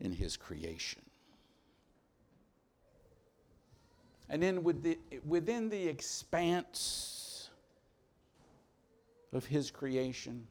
in 0.00 0.12
His 0.12 0.38
creation. 0.38 1.02
And 4.30 4.42
then 4.42 4.62
within 4.62 5.68
the 5.70 5.88
expanse 5.88 7.48
of 9.32 9.46
His 9.46 9.70
creation, 9.70 10.46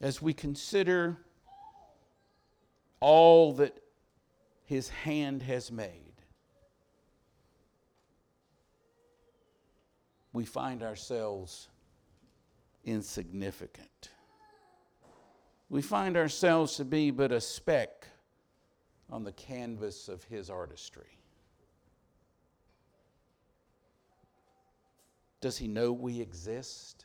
as 0.00 0.20
we 0.20 0.32
consider 0.32 1.18
all 3.00 3.52
that 3.54 3.76
His 4.64 4.88
hand 4.88 5.42
has 5.42 5.70
made, 5.70 6.00
we 10.32 10.44
find 10.44 10.82
ourselves 10.82 11.68
insignificant. 12.84 14.10
We 15.70 15.82
find 15.82 16.16
ourselves 16.16 16.76
to 16.76 16.84
be 16.84 17.12
but 17.12 17.30
a 17.30 17.40
speck 17.40 18.08
on 19.08 19.22
the 19.22 19.32
canvas 19.32 20.08
of 20.08 20.24
His 20.24 20.50
artistry. 20.50 21.18
Does 25.44 25.58
He 25.58 25.68
know 25.68 25.92
we 25.92 26.22
exist? 26.22 27.04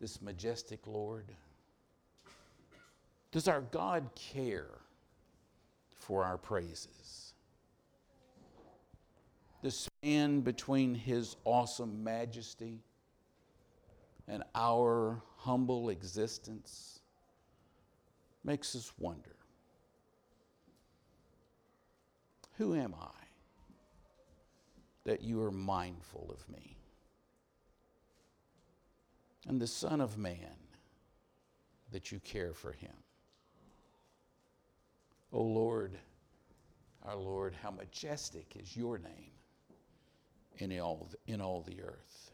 This 0.00 0.20
majestic 0.20 0.88
Lord? 0.88 1.30
Does 3.30 3.46
our 3.46 3.60
God 3.60 4.10
care 4.16 4.80
for 5.94 6.24
our 6.24 6.36
praises? 6.36 7.34
The 9.62 9.70
span 9.70 10.40
between 10.40 10.96
His 10.96 11.36
awesome 11.44 12.02
majesty 12.02 12.80
and 14.26 14.42
our 14.56 15.22
humble 15.36 15.90
existence 15.90 16.98
makes 18.42 18.74
us 18.74 18.90
wonder 18.98 19.36
Who 22.56 22.74
am 22.74 22.96
I 23.00 23.23
that 25.04 25.22
you 25.22 25.42
are 25.42 25.50
mindful 25.50 26.30
of 26.32 26.48
me? 26.52 26.76
And 29.46 29.60
the 29.60 29.66
Son 29.66 30.00
of 30.00 30.16
Man 30.16 30.56
that 31.92 32.10
you 32.10 32.18
care 32.20 32.52
for 32.52 32.72
him. 32.72 32.94
O 35.32 35.38
oh 35.38 35.42
Lord, 35.42 35.92
our 37.04 37.16
Lord, 37.16 37.54
how 37.62 37.70
majestic 37.70 38.56
is 38.56 38.76
your 38.76 38.98
name 38.98 39.32
in 40.58 40.78
all, 40.80 41.08
in 41.26 41.40
all 41.40 41.62
the 41.62 41.82
earth. 41.82 42.30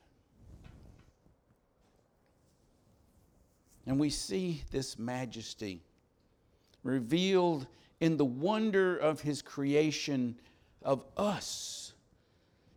And 3.87 3.99
we 3.99 4.11
see 4.11 4.63
this 4.71 4.99
majesty 4.99 5.83
revealed 6.83 7.67
in 8.01 8.17
the 8.17 8.25
wonder 8.25 8.97
of 8.97 9.21
his 9.21 9.43
creation 9.43 10.37
of 10.83 11.05
us. 11.17 11.90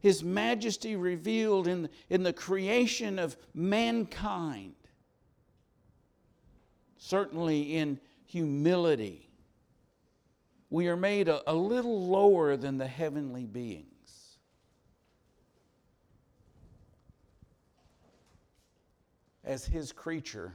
His 0.04 0.22
majesty 0.22 0.98
revealed 0.98 1.66
in, 1.66 1.88
in 2.10 2.24
the 2.24 2.34
creation 2.34 3.18
of 3.18 3.38
mankind. 3.54 4.76
Certainly 6.98 7.78
in 7.78 8.02
humility. 8.26 9.30
We 10.70 10.89
are 10.89 10.98
made 10.98 11.30
a, 11.30 11.50
a 11.50 11.56
little 11.56 12.06
lower 12.06 12.58
than 12.58 12.78
the 12.78 12.88
heavenly 12.88 13.46
beings. 13.46 14.39
As 19.46 19.66
his 19.66 19.94
creature, 19.94 20.54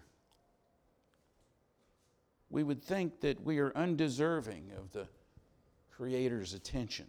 we 2.51 2.63
would 2.63 2.83
think 2.83 3.21
that 3.21 3.43
we 3.43 3.61
are 3.61 3.73
undeserving 3.75 4.73
of 4.77 4.93
the 4.93 5.09
Creator's 5.91 6.53
attention. 6.53 7.07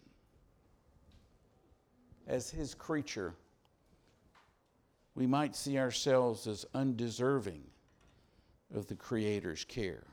As 2.30 2.52
His 2.52 2.76
creature, 2.76 3.34
we 5.16 5.26
might 5.26 5.56
see 5.56 5.80
ourselves 5.80 6.46
as 6.46 6.66
undeserving 6.76 7.64
of 8.74 8.86
the 8.86 8.96
Creator's 8.96 9.66
care. 9.66 10.04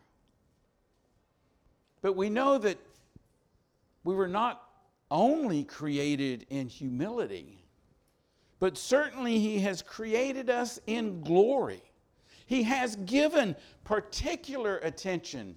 But 2.01 2.17
we 2.17 2.31
know 2.31 2.57
that 2.57 2.79
we 4.03 4.15
were 4.15 4.29
not 4.29 4.63
only 5.11 5.63
created 5.63 6.47
in 6.49 6.69
humility, 6.69 7.63
but 8.61 8.79
certainly 8.79 9.39
He 9.39 9.59
has 9.61 9.83
created 9.83 10.49
us 10.49 10.81
in 10.87 11.21
glory. 11.21 11.83
He 12.47 12.63
has 12.63 12.97
given 12.97 13.55
particular 13.85 14.79
attention 14.79 15.57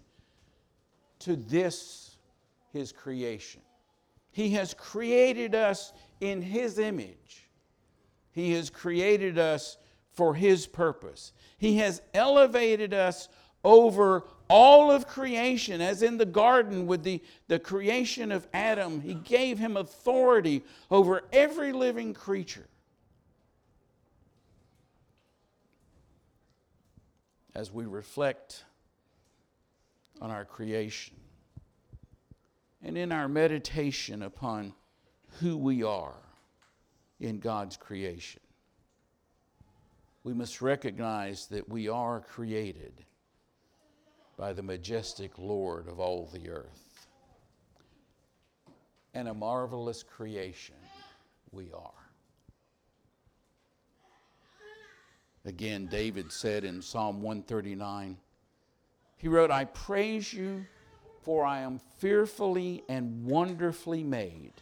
to 1.19 1.37
this, 1.37 2.17
His 2.73 2.91
creation. 2.91 3.61
He 4.31 4.49
has 4.51 4.73
created 4.73 5.55
us 5.55 5.93
in 6.19 6.41
His 6.41 6.79
image. 6.79 7.47
He 8.31 8.53
has 8.53 8.69
created 8.69 9.37
us 9.37 9.77
for 10.11 10.33
His 10.33 10.67
purpose. 10.67 11.33
He 11.57 11.77
has 11.77 12.01
elevated 12.13 12.93
us 12.93 13.29
over 13.63 14.23
all 14.49 14.89
of 14.89 15.07
creation, 15.07 15.79
as 15.79 16.01
in 16.01 16.17
the 16.17 16.25
garden 16.25 16.87
with 16.87 17.03
the, 17.03 17.21
the 17.47 17.59
creation 17.59 18.31
of 18.31 18.47
Adam, 18.53 18.99
he 19.01 19.13
gave 19.13 19.59
him 19.59 19.77
authority 19.77 20.63
over 20.89 21.23
every 21.31 21.71
living 21.71 22.13
creature. 22.13 22.67
As 27.53 27.71
we 27.71 27.85
reflect 27.85 28.63
on 30.19 30.31
our 30.31 30.45
creation 30.45 31.15
and 32.81 32.97
in 32.97 33.11
our 33.11 33.27
meditation 33.27 34.23
upon 34.23 34.73
who 35.39 35.57
we 35.57 35.83
are 35.83 36.15
in 37.19 37.39
God's 37.39 37.77
creation, 37.77 38.41
we 40.23 40.33
must 40.33 40.61
recognize 40.61 41.47
that 41.47 41.67
we 41.69 41.87
are 41.87 42.19
created 42.19 42.93
by 44.37 44.53
the 44.53 44.63
majestic 44.63 45.37
Lord 45.37 45.87
of 45.87 45.99
all 45.99 46.29
the 46.31 46.49
earth. 46.49 47.07
And 49.13 49.27
a 49.27 49.33
marvelous 49.33 50.03
creation 50.03 50.75
we 51.51 51.71
are. 51.73 51.91
Again, 55.45 55.87
David 55.87 56.31
said 56.31 56.63
in 56.63 56.81
Psalm 56.81 57.21
139, 57.21 58.17
he 59.17 59.27
wrote, 59.27 59.51
I 59.51 59.65
praise 59.65 60.31
you, 60.31 60.65
for 61.23 61.45
I 61.45 61.61
am 61.61 61.79
fearfully 61.97 62.83
and 62.87 63.25
wonderfully 63.25 64.03
made. 64.03 64.53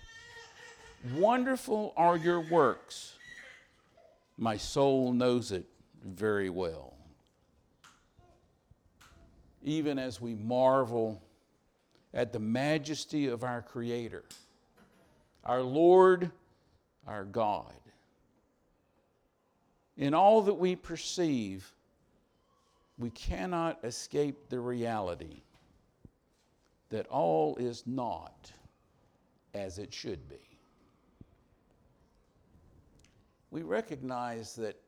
Wonderful 1.14 1.94
are 1.96 2.18
your 2.18 2.42
works. 2.42 3.14
My 4.38 4.58
soul 4.58 5.14
knows 5.14 5.52
it 5.52 5.66
very 6.04 6.50
well. 6.50 6.94
Even 9.64 10.00
as 10.00 10.22
we 10.22 10.34
marvel 10.36 11.22
at 12.14 12.34
the 12.34 12.40
majesty 12.40 13.28
of 13.28 13.44
our 13.44 13.62
Creator, 13.62 14.24
our 15.44 15.62
Lord, 15.62 16.32
our 17.08 17.26
God, 17.26 17.74
in 19.98 20.14
all 20.14 20.42
that 20.44 20.54
we 20.54 20.76
perceive, 20.76 21.72
we 22.98 23.10
cannot 23.12 23.80
escape 23.84 24.50
the 24.50 24.60
reality 24.60 25.42
that 26.90 27.08
all 27.08 27.56
is 27.58 27.84
not 27.86 28.52
as 29.54 29.78
it 29.80 29.94
should 29.94 30.28
be. 30.30 30.47
We 33.52 33.62
recognize 33.62 34.56
that 34.56 34.80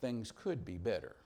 things 0.00 0.32
could 0.32 0.64
be 0.64 0.76
better. 0.76 1.16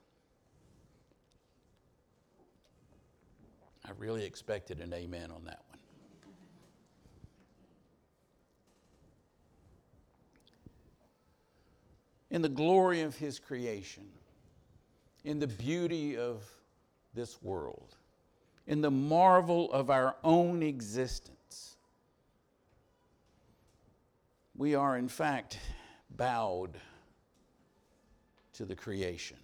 I 3.85 3.91
really 3.99 4.25
expected 4.25 4.81
an 4.81 4.93
amen 4.93 5.31
on 5.31 5.45
that 5.45 5.63
one. 5.69 5.71
in 12.31 12.43
the 12.43 12.49
glory 12.49 13.01
of 13.01 13.17
His 13.17 13.39
creation, 13.39 14.05
in 15.25 15.39
the 15.41 15.49
beauty 15.49 16.17
of 16.17 16.45
this 17.13 17.43
world, 17.43 17.97
in 18.67 18.81
the 18.81 18.91
marvel 18.91 19.71
of 19.73 19.91
our 19.91 20.15
own 20.23 20.63
existence. 20.63 21.40
We 24.61 24.75
are, 24.75 24.99
in 24.99 25.09
fact, 25.09 25.59
bowed 26.11 26.77
to 28.53 28.67
the 28.67 28.77
creation. 28.77 29.39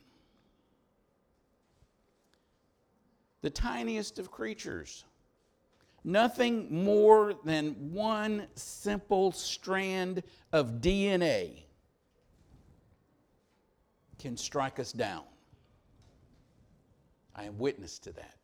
The 3.40 3.48
tiniest 3.48 4.18
of 4.18 4.30
creatures, 4.30 5.06
nothing 6.04 6.84
more 6.84 7.32
than 7.46 7.94
one 7.94 8.46
simple 8.56 9.32
strand 9.32 10.22
of 10.52 10.82
DNA 10.82 11.62
can 14.18 14.36
strike 14.36 14.78
us 14.78 14.92
down. 14.92 15.24
I 17.34 17.44
am 17.44 17.56
witness 17.56 17.98
to 18.00 18.12
that. 18.12 18.36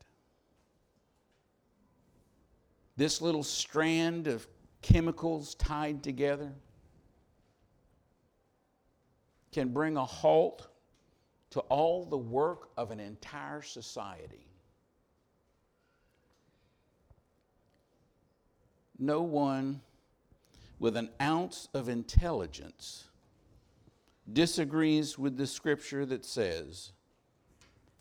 This 2.97 3.21
little 3.21 3.43
strand 3.43 4.27
of 4.27 4.49
chemicals 4.83 5.55
tied 5.55 6.03
together 6.03 6.53
can 9.53 9.69
bring 9.69 9.97
a 9.97 10.05
halt 10.05 10.69
to 11.51 11.61
all 11.61 12.05
the 12.05 12.17
work 12.17 12.71
of 12.77 12.91
an 12.91 12.99
entire 12.99 13.63
society. 13.63 14.47
No 18.99 19.23
one 19.23 19.81
with 20.79 20.97
an 20.97 21.11
ounce 21.21 21.69
of 21.75 21.89
intelligence 21.89 23.05
disagrees 24.33 25.19
with 25.19 25.37
the 25.37 25.47
scripture 25.47 26.07
that 26.07 26.25
says, 26.25 26.93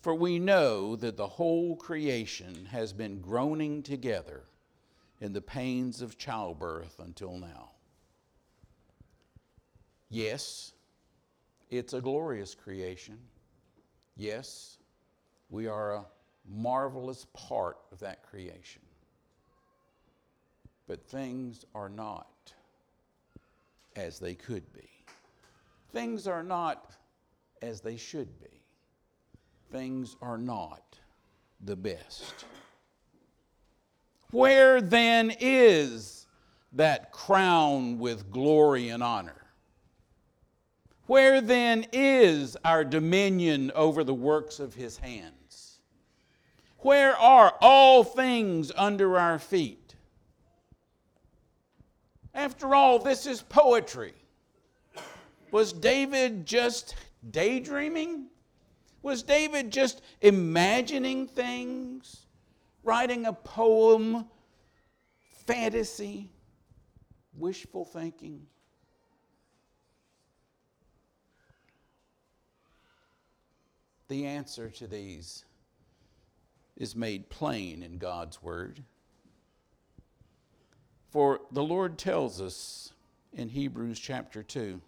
For 0.00 0.14
we 0.14 0.38
know 0.38 0.96
that 0.96 1.16
the 1.16 1.26
whole 1.26 1.76
creation 1.76 2.66
has 2.70 2.92
been 2.92 3.20
groaning 3.20 3.82
together 3.82 4.44
in 5.22 5.32
the 5.32 5.40
pains 5.40 6.02
of 6.02 6.18
childbirth 6.18 6.98
until 6.98 7.38
now. 7.38 7.70
Yes, 10.10 10.72
it's 11.70 11.92
a 11.92 12.00
glorious 12.00 12.56
creation. 12.56 13.18
Yes, 14.16 14.78
we 15.48 15.68
are 15.68 15.94
a 15.94 16.04
marvelous 16.50 17.24
part 17.34 17.78
of 17.92 18.00
that 18.00 18.28
creation. 18.28 18.82
But 20.88 21.06
things 21.06 21.64
are 21.72 21.88
not 21.88 22.52
as 23.94 24.18
they 24.18 24.34
could 24.34 24.72
be. 24.72 24.90
Things 25.92 26.26
are 26.26 26.42
not 26.42 26.96
as 27.62 27.80
they 27.80 27.96
should 27.96 28.40
be. 28.40 28.60
Things 29.70 30.16
are 30.20 30.36
not 30.36 30.98
the 31.60 31.76
best. 31.76 32.44
Where 34.32 34.80
then 34.80 35.30
is 35.40 36.26
that 36.72 37.12
crown 37.12 37.98
with 37.98 38.30
glory 38.30 38.88
and 38.88 39.02
honor? 39.02 39.36
Where 41.06 41.42
then 41.42 41.86
is 41.92 42.56
our 42.64 42.82
dominion 42.82 43.70
over 43.74 44.02
the 44.02 44.14
works 44.14 44.58
of 44.58 44.74
his 44.74 44.96
hands? 44.96 45.80
Where 46.78 47.14
are 47.14 47.54
all 47.60 48.02
things 48.02 48.72
under 48.74 49.18
our 49.18 49.38
feet? 49.38 49.94
After 52.34 52.74
all, 52.74 52.98
this 52.98 53.26
is 53.26 53.42
poetry. 53.42 54.14
Was 55.50 55.74
David 55.74 56.46
just 56.46 56.94
daydreaming? 57.30 58.28
Was 59.02 59.22
David 59.22 59.70
just 59.70 60.00
imagining 60.22 61.26
things? 61.26 62.21
Writing 62.84 63.26
a 63.26 63.32
poem, 63.32 64.26
fantasy, 65.46 66.30
wishful 67.36 67.84
thinking? 67.84 68.46
The 74.08 74.26
answer 74.26 74.68
to 74.70 74.86
these 74.86 75.44
is 76.76 76.96
made 76.96 77.30
plain 77.30 77.82
in 77.82 77.98
God's 77.98 78.42
Word. 78.42 78.82
For 81.10 81.40
the 81.52 81.62
Lord 81.62 81.98
tells 81.98 82.40
us 82.40 82.92
in 83.32 83.48
Hebrews 83.48 83.98
chapter 83.98 84.42
2 84.42 84.80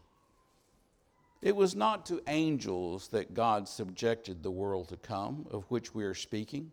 it 1.45 1.55
was 1.55 1.77
not 1.77 2.07
to 2.07 2.23
angels 2.27 3.09
that 3.09 3.35
God 3.35 3.69
subjected 3.69 4.43
the 4.43 4.51
world 4.51 4.89
to 4.89 4.97
come, 4.97 5.47
of 5.51 5.65
which 5.71 5.95
we 5.95 6.03
are 6.05 6.15
speaking. 6.15 6.73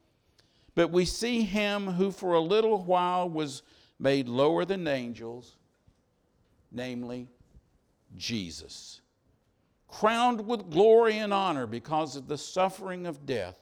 but 0.75 0.91
we 0.91 1.05
see 1.05 1.41
him 1.41 1.87
who 1.87 2.11
for 2.11 2.33
a 2.33 2.39
little 2.39 2.83
while 2.83 3.29
was 3.29 3.61
made 3.99 4.27
lower 4.27 4.65
than 4.65 4.87
angels, 4.87 5.55
namely 6.71 7.27
Jesus, 8.17 9.01
crowned 9.87 10.47
with 10.47 10.69
glory 10.69 11.17
and 11.17 11.33
honor 11.33 11.67
because 11.67 12.15
of 12.15 12.27
the 12.27 12.37
suffering 12.37 13.05
of 13.05 13.25
death, 13.25 13.57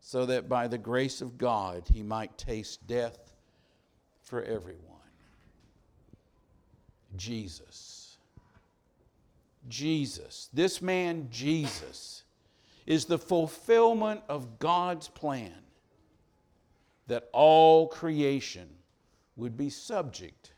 so 0.00 0.26
that 0.26 0.48
by 0.48 0.68
the 0.68 0.78
grace 0.78 1.20
of 1.22 1.38
God 1.38 1.84
he 1.92 2.02
might 2.02 2.36
taste 2.36 2.86
death 2.86 3.34
for 4.22 4.42
everyone. 4.42 4.80
Jesus. 7.16 8.18
Jesus. 9.68 10.50
This 10.52 10.82
man, 10.82 11.28
Jesus, 11.30 12.24
is 12.86 13.06
the 13.06 13.18
fulfillment 13.18 14.20
of 14.28 14.58
God's 14.58 15.08
plan 15.08 15.63
that 17.06 17.28
all 17.32 17.88
creation 17.88 18.68
would 19.36 19.56
be 19.56 19.68
subject 19.68 20.52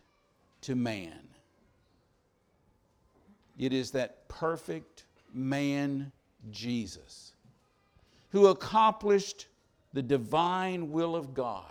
to 0.62 0.74
man. 0.74 1.18
It 3.58 3.72
is 3.72 3.90
that 3.92 4.28
perfect 4.28 5.04
man, 5.32 6.12
Jesus, 6.50 7.32
who 8.30 8.48
accomplished 8.48 9.46
the 9.92 10.02
divine 10.02 10.92
will 10.92 11.16
of 11.16 11.32
God 11.32 11.64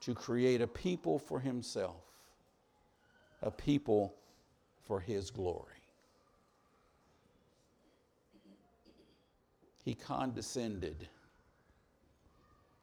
to 0.00 0.14
create 0.14 0.60
a 0.60 0.66
people 0.66 1.18
for 1.18 1.38
himself, 1.38 2.02
a 3.42 3.50
people 3.50 4.14
for 4.84 4.98
his 4.98 5.30
glory. 5.30 5.68
He 9.84 9.94
condescended 9.94 11.08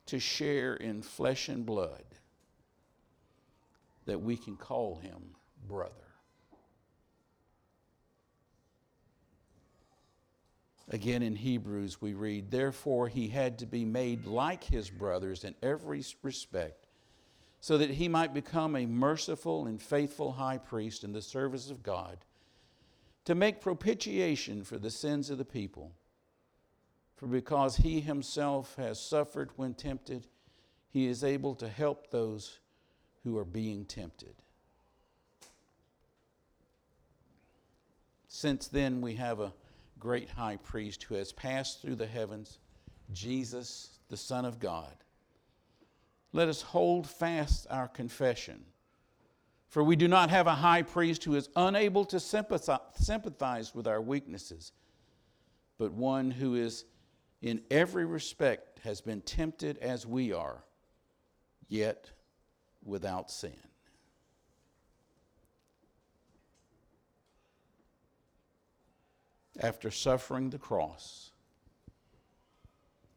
to 0.09 0.19
share 0.19 0.73
in 0.75 1.01
flesh 1.01 1.49
and 1.49 1.65
blood 1.65 2.03
that 4.05 4.19
we 4.19 4.35
can 4.35 4.55
call 4.55 4.95
him 4.95 5.35
brother. 5.67 5.93
Again 10.89 11.21
in 11.21 11.35
Hebrews, 11.35 12.01
we 12.01 12.15
read, 12.15 12.49
Therefore 12.49 13.07
he 13.07 13.27
had 13.27 13.59
to 13.59 13.67
be 13.67 13.85
made 13.85 14.25
like 14.25 14.63
his 14.63 14.89
brothers 14.89 15.43
in 15.43 15.53
every 15.61 16.03
respect, 16.23 16.87
so 17.61 17.77
that 17.77 17.91
he 17.91 18.07
might 18.07 18.33
become 18.33 18.75
a 18.75 18.87
merciful 18.87 19.67
and 19.67 19.79
faithful 19.79 20.31
high 20.31 20.57
priest 20.57 21.03
in 21.03 21.13
the 21.13 21.21
service 21.21 21.69
of 21.69 21.83
God, 21.83 22.17
to 23.25 23.35
make 23.35 23.61
propitiation 23.61 24.63
for 24.63 24.79
the 24.79 24.89
sins 24.89 25.29
of 25.29 25.37
the 25.37 25.45
people. 25.45 25.91
For 27.19 27.27
because 27.27 27.75
he 27.75 27.99
himself 27.99 28.75
has 28.77 28.97
suffered 28.97 29.49
when 29.57 29.73
tempted, 29.73 30.25
he 30.89 31.05
is 31.05 31.21
able 31.21 31.53
to 31.55 31.67
help 31.67 32.09
those 32.09 32.59
who 33.25 33.37
are 33.37 33.43
being 33.43 33.83
tempted. 33.83 34.35
Since 38.29 38.69
then, 38.69 39.01
we 39.01 39.15
have 39.15 39.41
a 39.41 39.51
great 39.99 40.29
high 40.29 40.55
priest 40.55 41.03
who 41.03 41.15
has 41.15 41.33
passed 41.33 41.81
through 41.81 41.95
the 41.95 42.07
heavens, 42.07 42.57
Jesus, 43.11 43.99
the 44.07 44.15
Son 44.15 44.45
of 44.45 44.57
God. 44.57 44.95
Let 46.31 46.47
us 46.47 46.61
hold 46.61 47.05
fast 47.05 47.67
our 47.69 47.89
confession. 47.89 48.63
For 49.67 49.83
we 49.83 49.97
do 49.97 50.07
not 50.07 50.29
have 50.29 50.47
a 50.47 50.55
high 50.55 50.83
priest 50.83 51.25
who 51.25 51.35
is 51.35 51.49
unable 51.57 52.05
to 52.05 52.19
sympathize 52.21 53.75
with 53.75 53.87
our 53.87 54.01
weaknesses, 54.01 54.71
but 55.77 55.91
one 55.91 56.31
who 56.31 56.55
is 56.55 56.85
in 57.41 57.61
every 57.71 58.05
respect 58.05 58.79
has 58.79 59.01
been 59.01 59.21
tempted 59.21 59.77
as 59.77 60.05
we 60.05 60.33
are, 60.33 60.63
yet 61.67 62.11
without 62.83 63.31
sin. 63.31 63.53
After 69.61 69.91
suffering 69.91 70.49
the 70.49 70.57
cross, 70.57 71.31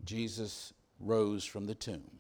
Jesus 0.05 0.73
rose 0.99 1.45
from 1.45 1.67
the 1.67 1.75
tomb. 1.75 2.19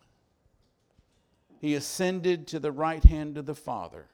He 1.61 1.75
ascended 1.75 2.49
to 2.49 2.59
the 2.59 2.73
right 2.73 3.03
hand 3.05 3.38
of 3.38 3.47
the 3.47 3.55
Father, 3.55 4.07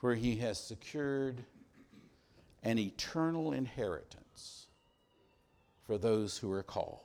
where 0.00 0.14
he 0.14 0.36
has 0.36 0.58
secured 0.58 1.44
an 2.62 2.78
eternal 2.78 3.52
inheritance 3.52 4.66
for 5.86 5.98
those 5.98 6.38
who 6.38 6.50
are 6.52 6.62
called. 6.62 7.00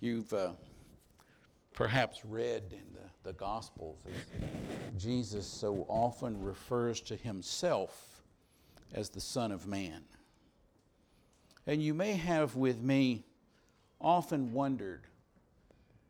You've 0.00 0.32
uh, 0.32 0.52
perhaps 1.74 2.24
read 2.24 2.62
in 2.72 2.94
the, 2.94 3.30
the 3.30 3.32
Gospels, 3.34 3.98
that 4.04 4.98
Jesus 4.98 5.46
so 5.46 5.84
often 5.88 6.42
refers 6.42 7.02
to 7.02 7.16
himself 7.16 8.22
as 8.94 9.10
the 9.10 9.20
Son 9.20 9.52
of 9.52 9.66
Man. 9.66 10.02
And 11.66 11.82
you 11.82 11.92
may 11.92 12.14
have 12.14 12.56
with 12.56 12.80
me 12.80 13.24
often 14.00 14.54
wondered 14.54 15.02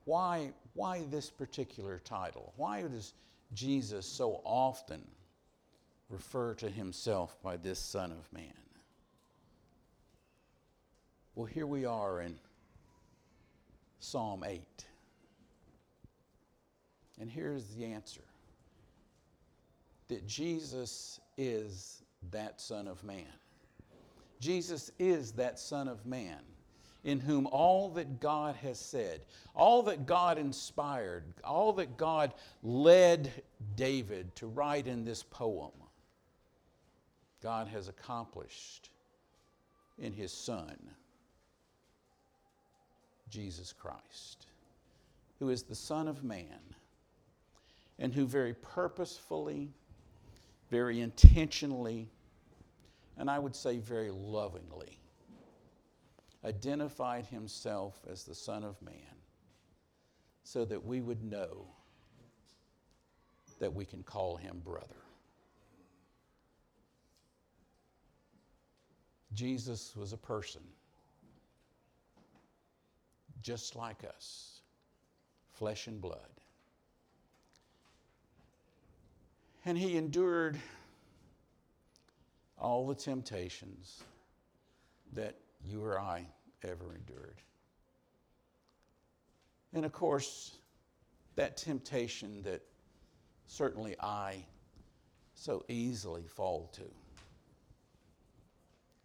why, 0.04 0.52
why 0.74 1.02
this 1.10 1.30
particular 1.30 2.00
title? 2.04 2.52
Why 2.56 2.82
does 2.82 3.14
Jesus 3.54 4.06
so 4.06 4.40
often 4.44 5.02
refer 6.08 6.54
to 6.54 6.68
himself 6.68 7.36
by 7.42 7.56
this 7.56 7.78
Son 7.78 8.12
of 8.12 8.32
Man? 8.32 8.52
Well, 11.34 11.46
here 11.46 11.66
we 11.66 11.84
are 11.84 12.20
in 12.20 12.36
Psalm 14.00 14.44
8. 14.44 14.60
And 17.20 17.30
here's 17.30 17.66
the 17.74 17.84
answer 17.84 18.24
that 20.08 20.26
Jesus 20.26 21.20
is 21.36 22.02
that 22.32 22.60
Son 22.60 22.88
of 22.88 23.04
Man. 23.04 23.24
Jesus 24.40 24.90
is 24.98 25.32
that 25.32 25.58
Son 25.58 25.86
of 25.86 26.04
Man 26.04 26.40
in 27.04 27.20
whom 27.20 27.46
all 27.46 27.90
that 27.90 28.20
God 28.20 28.56
has 28.56 28.78
said, 28.78 29.22
all 29.54 29.82
that 29.84 30.06
God 30.06 30.38
inspired, 30.38 31.24
all 31.42 31.72
that 31.74 31.96
God 31.96 32.34
led 32.62 33.30
David 33.76 34.34
to 34.36 34.46
write 34.46 34.86
in 34.86 35.04
this 35.04 35.22
poem, 35.22 35.72
God 37.42 37.68
has 37.68 37.88
accomplished 37.88 38.90
in 39.98 40.12
His 40.12 40.32
Son, 40.32 40.76
Jesus 43.30 43.72
Christ, 43.72 44.46
who 45.38 45.48
is 45.48 45.62
the 45.62 45.74
Son 45.74 46.06
of 46.06 46.22
Man 46.22 46.60
and 47.98 48.14
who 48.14 48.26
very 48.26 48.54
purposefully, 48.54 49.70
very 50.70 51.00
intentionally, 51.00 52.08
and 53.16 53.30
I 53.30 53.38
would 53.38 53.56
say 53.56 53.78
very 53.78 54.10
lovingly 54.10 54.99
identified 56.44 57.26
himself 57.26 58.00
as 58.10 58.24
the 58.24 58.34
Son 58.34 58.64
of 58.64 58.80
Man 58.82 58.94
so 60.42 60.64
that 60.64 60.84
we 60.84 61.00
would 61.00 61.22
know 61.22 61.66
that 63.58 63.72
we 63.72 63.84
can 63.84 64.02
call 64.02 64.36
him 64.36 64.60
brother. 64.64 64.96
Jesus 69.34 69.94
was 69.94 70.12
a 70.12 70.16
person 70.16 70.62
just 73.42 73.76
like 73.76 74.04
us, 74.04 74.60
flesh 75.52 75.86
and 75.86 76.00
blood. 76.00 76.18
And 79.64 79.76
he 79.76 79.96
endured 79.96 80.58
all 82.58 82.86
the 82.86 82.94
temptations 82.94 84.02
that 85.12 85.36
you 85.64 85.82
or 85.82 85.98
I 85.98 86.26
ever 86.62 86.94
endured. 86.94 87.40
And 89.72 89.84
of 89.84 89.92
course, 89.92 90.56
that 91.36 91.56
temptation 91.56 92.42
that 92.42 92.62
certainly 93.46 93.96
I 94.00 94.44
so 95.34 95.64
easily 95.68 96.24
fall 96.26 96.70
to, 96.74 96.82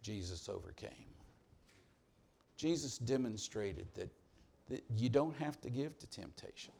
Jesus 0.02 0.48
overcame. 0.48 0.90
Jesus 2.56 2.98
demonstrated 2.98 3.86
that, 3.94 4.10
that 4.68 4.84
you 4.96 5.08
don't 5.08 5.36
have 5.36 5.60
to 5.60 5.70
give 5.70 5.98
to 5.98 6.06
temptation. 6.06 6.72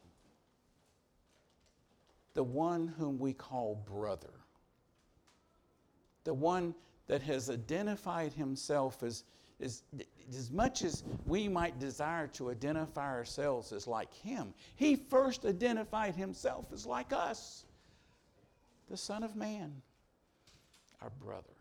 The 2.34 2.44
one 2.44 2.92
whom 2.98 3.18
we 3.18 3.32
call 3.32 3.82
brother, 3.90 4.32
the 6.24 6.34
one 6.34 6.74
that 7.06 7.22
has 7.22 7.48
identified 7.50 8.32
himself 8.32 9.02
as 9.02 9.24
as, 9.60 9.82
as 10.28 10.50
much 10.50 10.82
as 10.82 11.02
we 11.26 11.48
might 11.48 11.78
desire 11.78 12.26
to 12.28 12.50
identify 12.50 13.06
ourselves 13.06 13.72
as 13.72 13.86
like 13.86 14.12
him, 14.12 14.52
he 14.76 14.96
first 14.96 15.44
identified 15.44 16.14
himself 16.14 16.72
as 16.72 16.86
like 16.86 17.12
us, 17.12 17.64
the 18.90 18.96
Son 18.96 19.22
of 19.22 19.34
Man, 19.36 19.82
our 21.00 21.10
brother. 21.10 21.56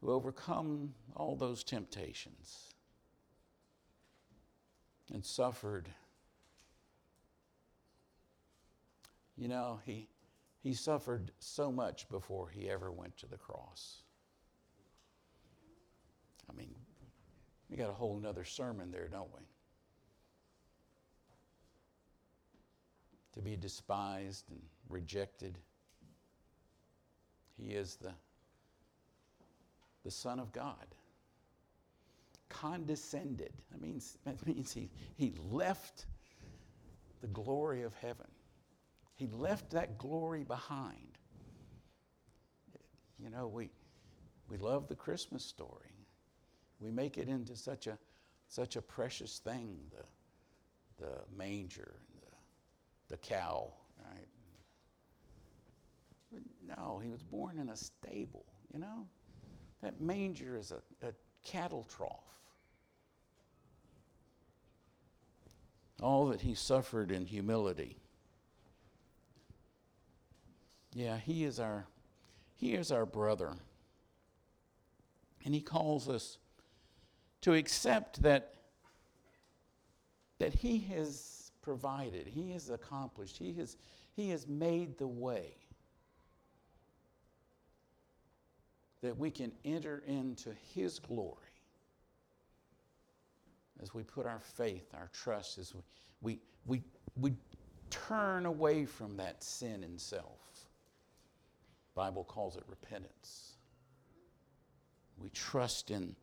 who 0.00 0.12
overcome 0.12 0.94
all 1.16 1.34
those 1.34 1.64
temptations 1.64 2.74
and 5.12 5.24
suffered. 5.24 5.88
You 9.36 9.48
know, 9.48 9.80
he, 9.84 10.08
he 10.62 10.74
suffered 10.74 11.32
so 11.38 11.72
much 11.72 12.08
before 12.08 12.48
he 12.48 12.70
ever 12.70 12.92
went 12.92 13.16
to 13.18 13.26
the 13.26 13.36
cross. 13.36 14.02
I 16.50 16.56
mean, 16.56 16.74
we 17.68 17.76
got 17.76 17.90
a 17.90 17.94
whole 17.94 18.18
nother 18.18 18.44
sermon 18.44 18.90
there, 18.90 19.08
don't 19.08 19.32
we? 19.34 19.40
To 23.34 23.40
be 23.42 23.56
despised 23.56 24.50
and 24.50 24.60
rejected. 24.88 25.58
He 27.56 27.72
is 27.72 27.96
the, 27.96 28.12
the 30.04 30.10
Son 30.10 30.38
of 30.38 30.52
God. 30.52 30.86
Condescended. 32.48 33.52
That 33.72 33.80
means, 33.80 34.18
that 34.24 34.46
means 34.46 34.72
he, 34.72 34.90
he 35.16 35.34
left 35.50 36.06
the 37.20 37.26
glory 37.28 37.82
of 37.82 37.94
heaven. 37.94 38.28
He 39.16 39.26
left 39.26 39.70
that 39.70 39.98
glory 39.98 40.44
behind. 40.44 41.18
You 43.18 43.30
know, 43.30 43.48
we, 43.48 43.70
we 44.48 44.58
love 44.58 44.88
the 44.88 44.94
Christmas 44.94 45.44
story. 45.44 45.95
We 46.80 46.90
make 46.90 47.18
it 47.18 47.28
into 47.28 47.56
such 47.56 47.86
a, 47.86 47.98
such 48.48 48.76
a 48.76 48.82
precious 48.82 49.38
thing, 49.38 49.78
the, 49.90 51.04
the 51.04 51.12
manger, 51.36 51.94
the, 52.20 53.14
the 53.14 53.16
cow, 53.16 53.72
right? 53.98 54.28
But 56.32 56.42
no, 56.76 57.00
he 57.02 57.10
was 57.10 57.22
born 57.22 57.58
in 57.58 57.70
a 57.70 57.76
stable, 57.76 58.44
you 58.72 58.78
know? 58.78 59.06
That 59.82 60.00
manger 60.00 60.56
is 60.56 60.72
a, 60.72 61.06
a 61.06 61.12
cattle 61.44 61.86
trough. 61.96 62.10
All 66.02 66.26
that 66.26 66.42
he 66.42 66.54
suffered 66.54 67.10
in 67.10 67.24
humility. 67.24 67.96
Yeah, 70.92 71.18
he 71.18 71.44
is 71.44 71.58
our 71.58 71.86
he 72.54 72.74
is 72.74 72.90
our 72.90 73.06
brother. 73.06 73.52
And 75.44 75.54
he 75.54 75.60
calls 75.60 76.08
us 76.08 76.38
to 77.46 77.54
accept 77.54 78.20
that, 78.22 78.54
that 80.40 80.52
He 80.52 80.80
has 80.92 81.52
provided, 81.62 82.26
He 82.26 82.50
has 82.50 82.70
accomplished, 82.70 83.38
He 83.38 83.52
has, 83.52 83.76
he 84.16 84.30
has 84.30 84.48
made 84.48 84.98
the 84.98 85.06
way 85.06 85.54
that 89.00 89.16
we 89.16 89.30
can 89.30 89.52
enter 89.64 90.02
into 90.08 90.50
His 90.74 90.98
glory 90.98 91.36
as 93.80 93.94
we 93.94 94.02
put 94.02 94.26
our 94.26 94.40
faith, 94.40 94.92
our 94.92 95.08
trust, 95.12 95.58
as 95.58 95.72
we, 95.72 95.82
we, 96.22 96.40
we, 96.66 96.82
we 97.14 97.32
turn 97.90 98.46
away 98.46 98.84
from 98.84 99.16
that 99.18 99.44
sin 99.44 99.84
in 99.84 99.96
self. 100.00 100.66
Bible 101.94 102.24
calls 102.24 102.56
it 102.56 102.64
repentance. 102.66 103.52
We 105.16 105.28
trust 105.28 105.92
in 105.92 106.16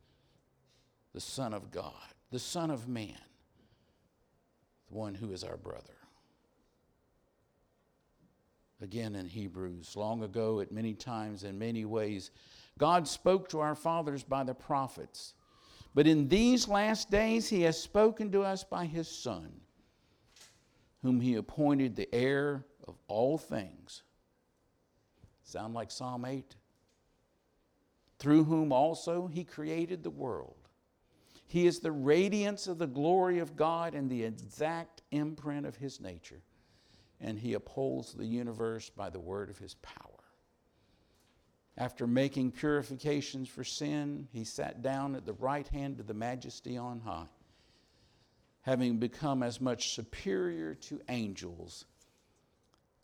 the 1.14 1.22
Son 1.22 1.54
of 1.54 1.72
God, 1.72 1.94
the 2.32 2.40
Son 2.40 2.72
of 2.72 2.88
Man, 2.88 3.20
the 4.88 4.96
one 4.96 5.14
who 5.14 5.32
is 5.32 5.44
our 5.44 5.58
brother. 5.58 5.94
Again 8.82 9.16
in 9.16 9.28
Hebrews, 9.28 9.96
long 9.96 10.24
ago, 10.24 10.60
at 10.60 10.72
many 10.72 10.94
times, 10.94 11.44
in 11.44 11.58
many 11.58 11.86
ways, 11.86 12.32
God 12.78 13.08
spoke 13.08 13.48
to 13.50 13.60
our 13.60 13.76
fathers 13.76 14.24
by 14.24 14.44
the 14.44 14.56
prophets. 14.56 15.36
But 15.96 16.08
in 16.08 16.28
these 16.28 16.68
last 16.68 17.12
days, 17.12 17.48
He 17.48 17.62
has 17.62 17.80
spoken 17.80 18.32
to 18.32 18.42
us 18.42 18.64
by 18.64 18.86
His 18.86 19.08
Son, 19.08 19.52
whom 21.04 21.22
He 21.22 21.36
appointed 21.36 21.96
the 21.96 22.14
heir 22.14 22.66
of 22.88 22.98
all 23.08 23.38
things. 23.38 24.02
Sound 25.44 25.76
like 25.76 25.92
Psalm 25.92 26.26
8? 26.26 26.56
Through 28.18 28.46
whom 28.46 28.72
also 28.72 29.28
He 29.28 29.44
created 29.44 30.04
the 30.04 30.10
world. 30.10 30.63
He 31.54 31.68
is 31.68 31.82
the 31.82 31.92
radiance 31.92 32.66
of 32.66 32.80
the 32.80 32.88
glory 32.88 33.38
of 33.38 33.56
God 33.56 33.94
and 33.94 34.10
the 34.10 34.24
exact 34.24 35.04
imprint 35.12 35.68
of 35.68 35.76
His 35.76 36.02
nature. 36.02 36.42
And 37.22 37.38
He 37.38 37.54
upholds 37.54 38.12
the 38.12 38.26
universe 38.26 38.90
by 38.90 39.12
the 39.12 39.20
word 39.20 39.52
of 39.52 39.60
His 39.60 39.76
power. 39.76 40.24
After 41.78 42.08
making 42.08 42.54
purifications 42.54 43.50
for 43.50 43.64
sin, 43.64 44.28
He 44.32 44.46
sat 44.46 44.82
down 44.82 45.14
at 45.14 45.28
the 45.28 45.34
right 45.34 45.68
hand 45.68 46.00
of 46.00 46.08
the 46.08 46.16
majesty 46.16 46.76
on 46.76 47.02
high, 47.02 47.30
having 48.62 48.98
become 48.98 49.44
as 49.44 49.62
much 49.62 49.94
superior 49.94 50.74
to 50.74 51.02
angels 51.08 51.86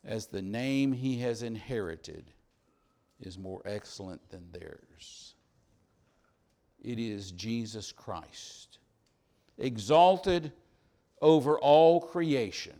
as 0.03 0.25
the 0.25 0.41
name 0.41 0.91
He 0.91 1.19
has 1.19 1.43
inherited 1.43 2.31
is 3.19 3.37
more 3.37 3.61
excellent 3.63 4.27
than 4.31 4.51
theirs 4.51 5.28
it 6.89 6.97
is 6.99 7.31
Jesus 7.31 7.91
Christ, 7.91 8.79
exalted 9.57 10.51
over 11.21 11.59
all 11.59 12.01
creation. 12.01 12.75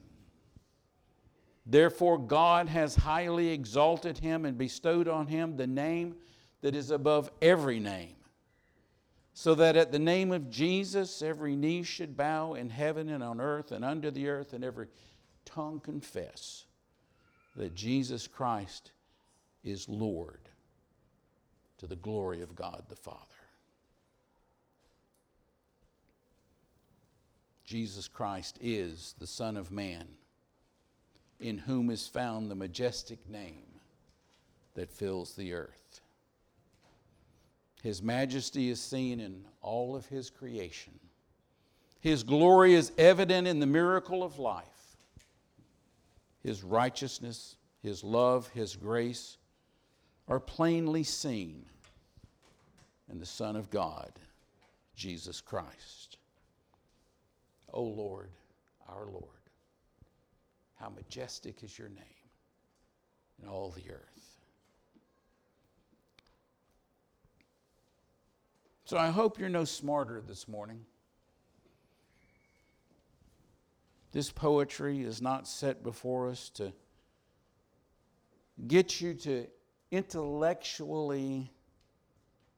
Therefore, 1.66 2.18
God 2.18 2.68
has 2.68 2.96
highly 2.96 3.50
exalted 3.50 4.18
him 4.18 4.46
and 4.46 4.58
bestowed 4.58 5.08
on 5.08 5.28
him 5.28 5.56
the 5.56 5.68
name 5.68 6.16
that 6.62 6.76
is 6.76 6.90
above 6.90 7.30
every 7.42 7.80
name, 7.80 8.16
so 9.34 9.54
that 9.54 9.76
at 9.78 9.92
the 9.92 10.00
name 10.00 10.32
of 10.32 10.50
Jesus 10.50 11.22
every 11.22 11.56
knee 11.56 11.84
should 11.84 12.18
bow 12.18 12.56
in 12.56 12.70
heaven 12.70 13.10
and 13.10 13.24
on 13.24 13.40
earth 13.40 13.72
and 13.72 13.86
under 13.86 14.10
the 14.10 14.28
earth, 14.28 14.54
and 14.54 14.64
every 14.64 14.88
tongue 15.46 15.80
confess 15.80 16.66
that 17.56 17.76
Jesus 17.76 18.28
Christ 18.28 18.92
is 19.64 19.88
Lord 19.88 20.50
to 21.78 21.88
the 21.88 21.96
glory 21.96 22.42
of 22.42 22.56
God 22.56 22.84
the 22.90 22.96
Father. 22.96 23.20
Jesus 27.70 28.08
Christ 28.08 28.58
is 28.62 29.14
the 29.20 29.28
Son 29.28 29.56
of 29.56 29.72
Man, 29.72 30.08
in 31.40 31.60
whom 31.60 31.92
is 31.92 32.08
found 32.08 32.50
the 32.50 32.56
majestic 32.56 33.30
name 33.30 33.80
that 34.74 34.90
fills 34.90 35.36
the 35.36 35.54
earth. 35.54 36.02
His 37.84 38.02
majesty 38.02 38.72
is 38.72 38.82
seen 38.82 39.20
in 39.20 39.46
all 39.62 39.96
of 39.96 40.08
His 40.08 40.32
creation. 40.32 40.98
His 42.02 42.24
glory 42.24 42.74
is 42.74 42.92
evident 42.98 43.48
in 43.48 43.60
the 43.60 43.68
miracle 43.68 44.24
of 44.24 44.40
life. 44.40 44.98
His 46.42 46.64
righteousness, 46.64 47.56
His 47.84 48.04
love, 48.04 48.48
His 48.48 48.76
grace 48.76 49.38
are 50.28 50.40
plainly 50.40 51.04
seen 51.04 51.68
in 53.12 53.20
the 53.20 53.28
Son 53.28 53.56
of 53.56 53.70
God, 53.70 54.12
Jesus 54.96 55.40
Christ. 55.40 56.09
O 57.74 57.84
Lord, 57.84 58.30
our 58.88 59.06
Lord, 59.06 59.26
how 60.76 60.90
majestic 60.90 61.64
is 61.64 61.78
your 61.78 61.90
name 61.90 62.06
in 63.42 63.48
all 63.48 63.72
the 63.72 63.92
earth. 63.92 64.38
So 68.86 68.98
I 68.98 69.10
hope 69.10 69.40
you're 69.40 69.50
no 69.50 69.66
smarter 69.66 70.22
this 70.26 70.48
morning. 70.48 70.86
This 74.12 74.32
poetry 74.32 75.02
is 75.02 75.22
not 75.22 75.48
set 75.48 75.84
before 75.84 76.30
us 76.30 76.50
to 76.56 76.74
get 78.68 79.00
you 79.00 79.14
to 79.14 79.46
intellectually 79.92 81.52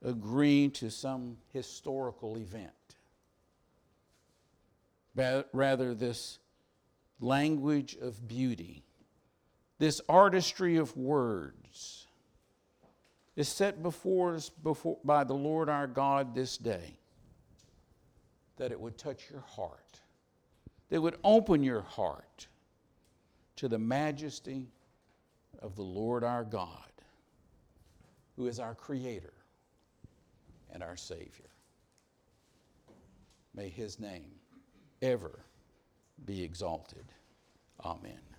agree 0.03 0.69
to 0.69 0.89
some 0.89 1.37
historical 1.51 2.37
event 2.37 2.71
rather, 5.15 5.93
this 5.93 6.39
language 7.19 7.97
of 8.01 8.27
beauty, 8.27 8.83
this 9.77 10.01
artistry 10.07 10.77
of 10.77 10.95
words, 10.95 12.07
is 13.35 13.47
set 13.47 13.81
before 13.81 14.35
us 14.35 14.49
before, 14.49 14.97
by 15.03 15.23
the 15.23 15.33
Lord 15.33 15.69
our 15.69 15.87
God 15.87 16.35
this 16.35 16.57
day, 16.57 16.97
that 18.57 18.71
it 18.71 18.79
would 18.79 18.97
touch 18.97 19.29
your 19.31 19.41
heart, 19.41 19.99
that 20.89 20.97
it 20.97 20.99
would 20.99 21.17
open 21.23 21.63
your 21.63 21.81
heart 21.81 22.47
to 23.55 23.67
the 23.67 23.79
majesty 23.79 24.67
of 25.59 25.75
the 25.75 25.83
Lord 25.83 26.23
our 26.23 26.43
God, 26.43 26.91
who 28.35 28.47
is 28.47 28.59
our 28.59 28.75
Creator 28.75 29.33
and 30.73 30.81
our 30.83 30.97
Savior. 30.97 31.49
May 33.53 33.69
His 33.69 33.99
name 33.99 34.31
ever 35.01 35.39
be 36.25 36.43
exalted. 36.43 37.05
Amen. 37.83 38.30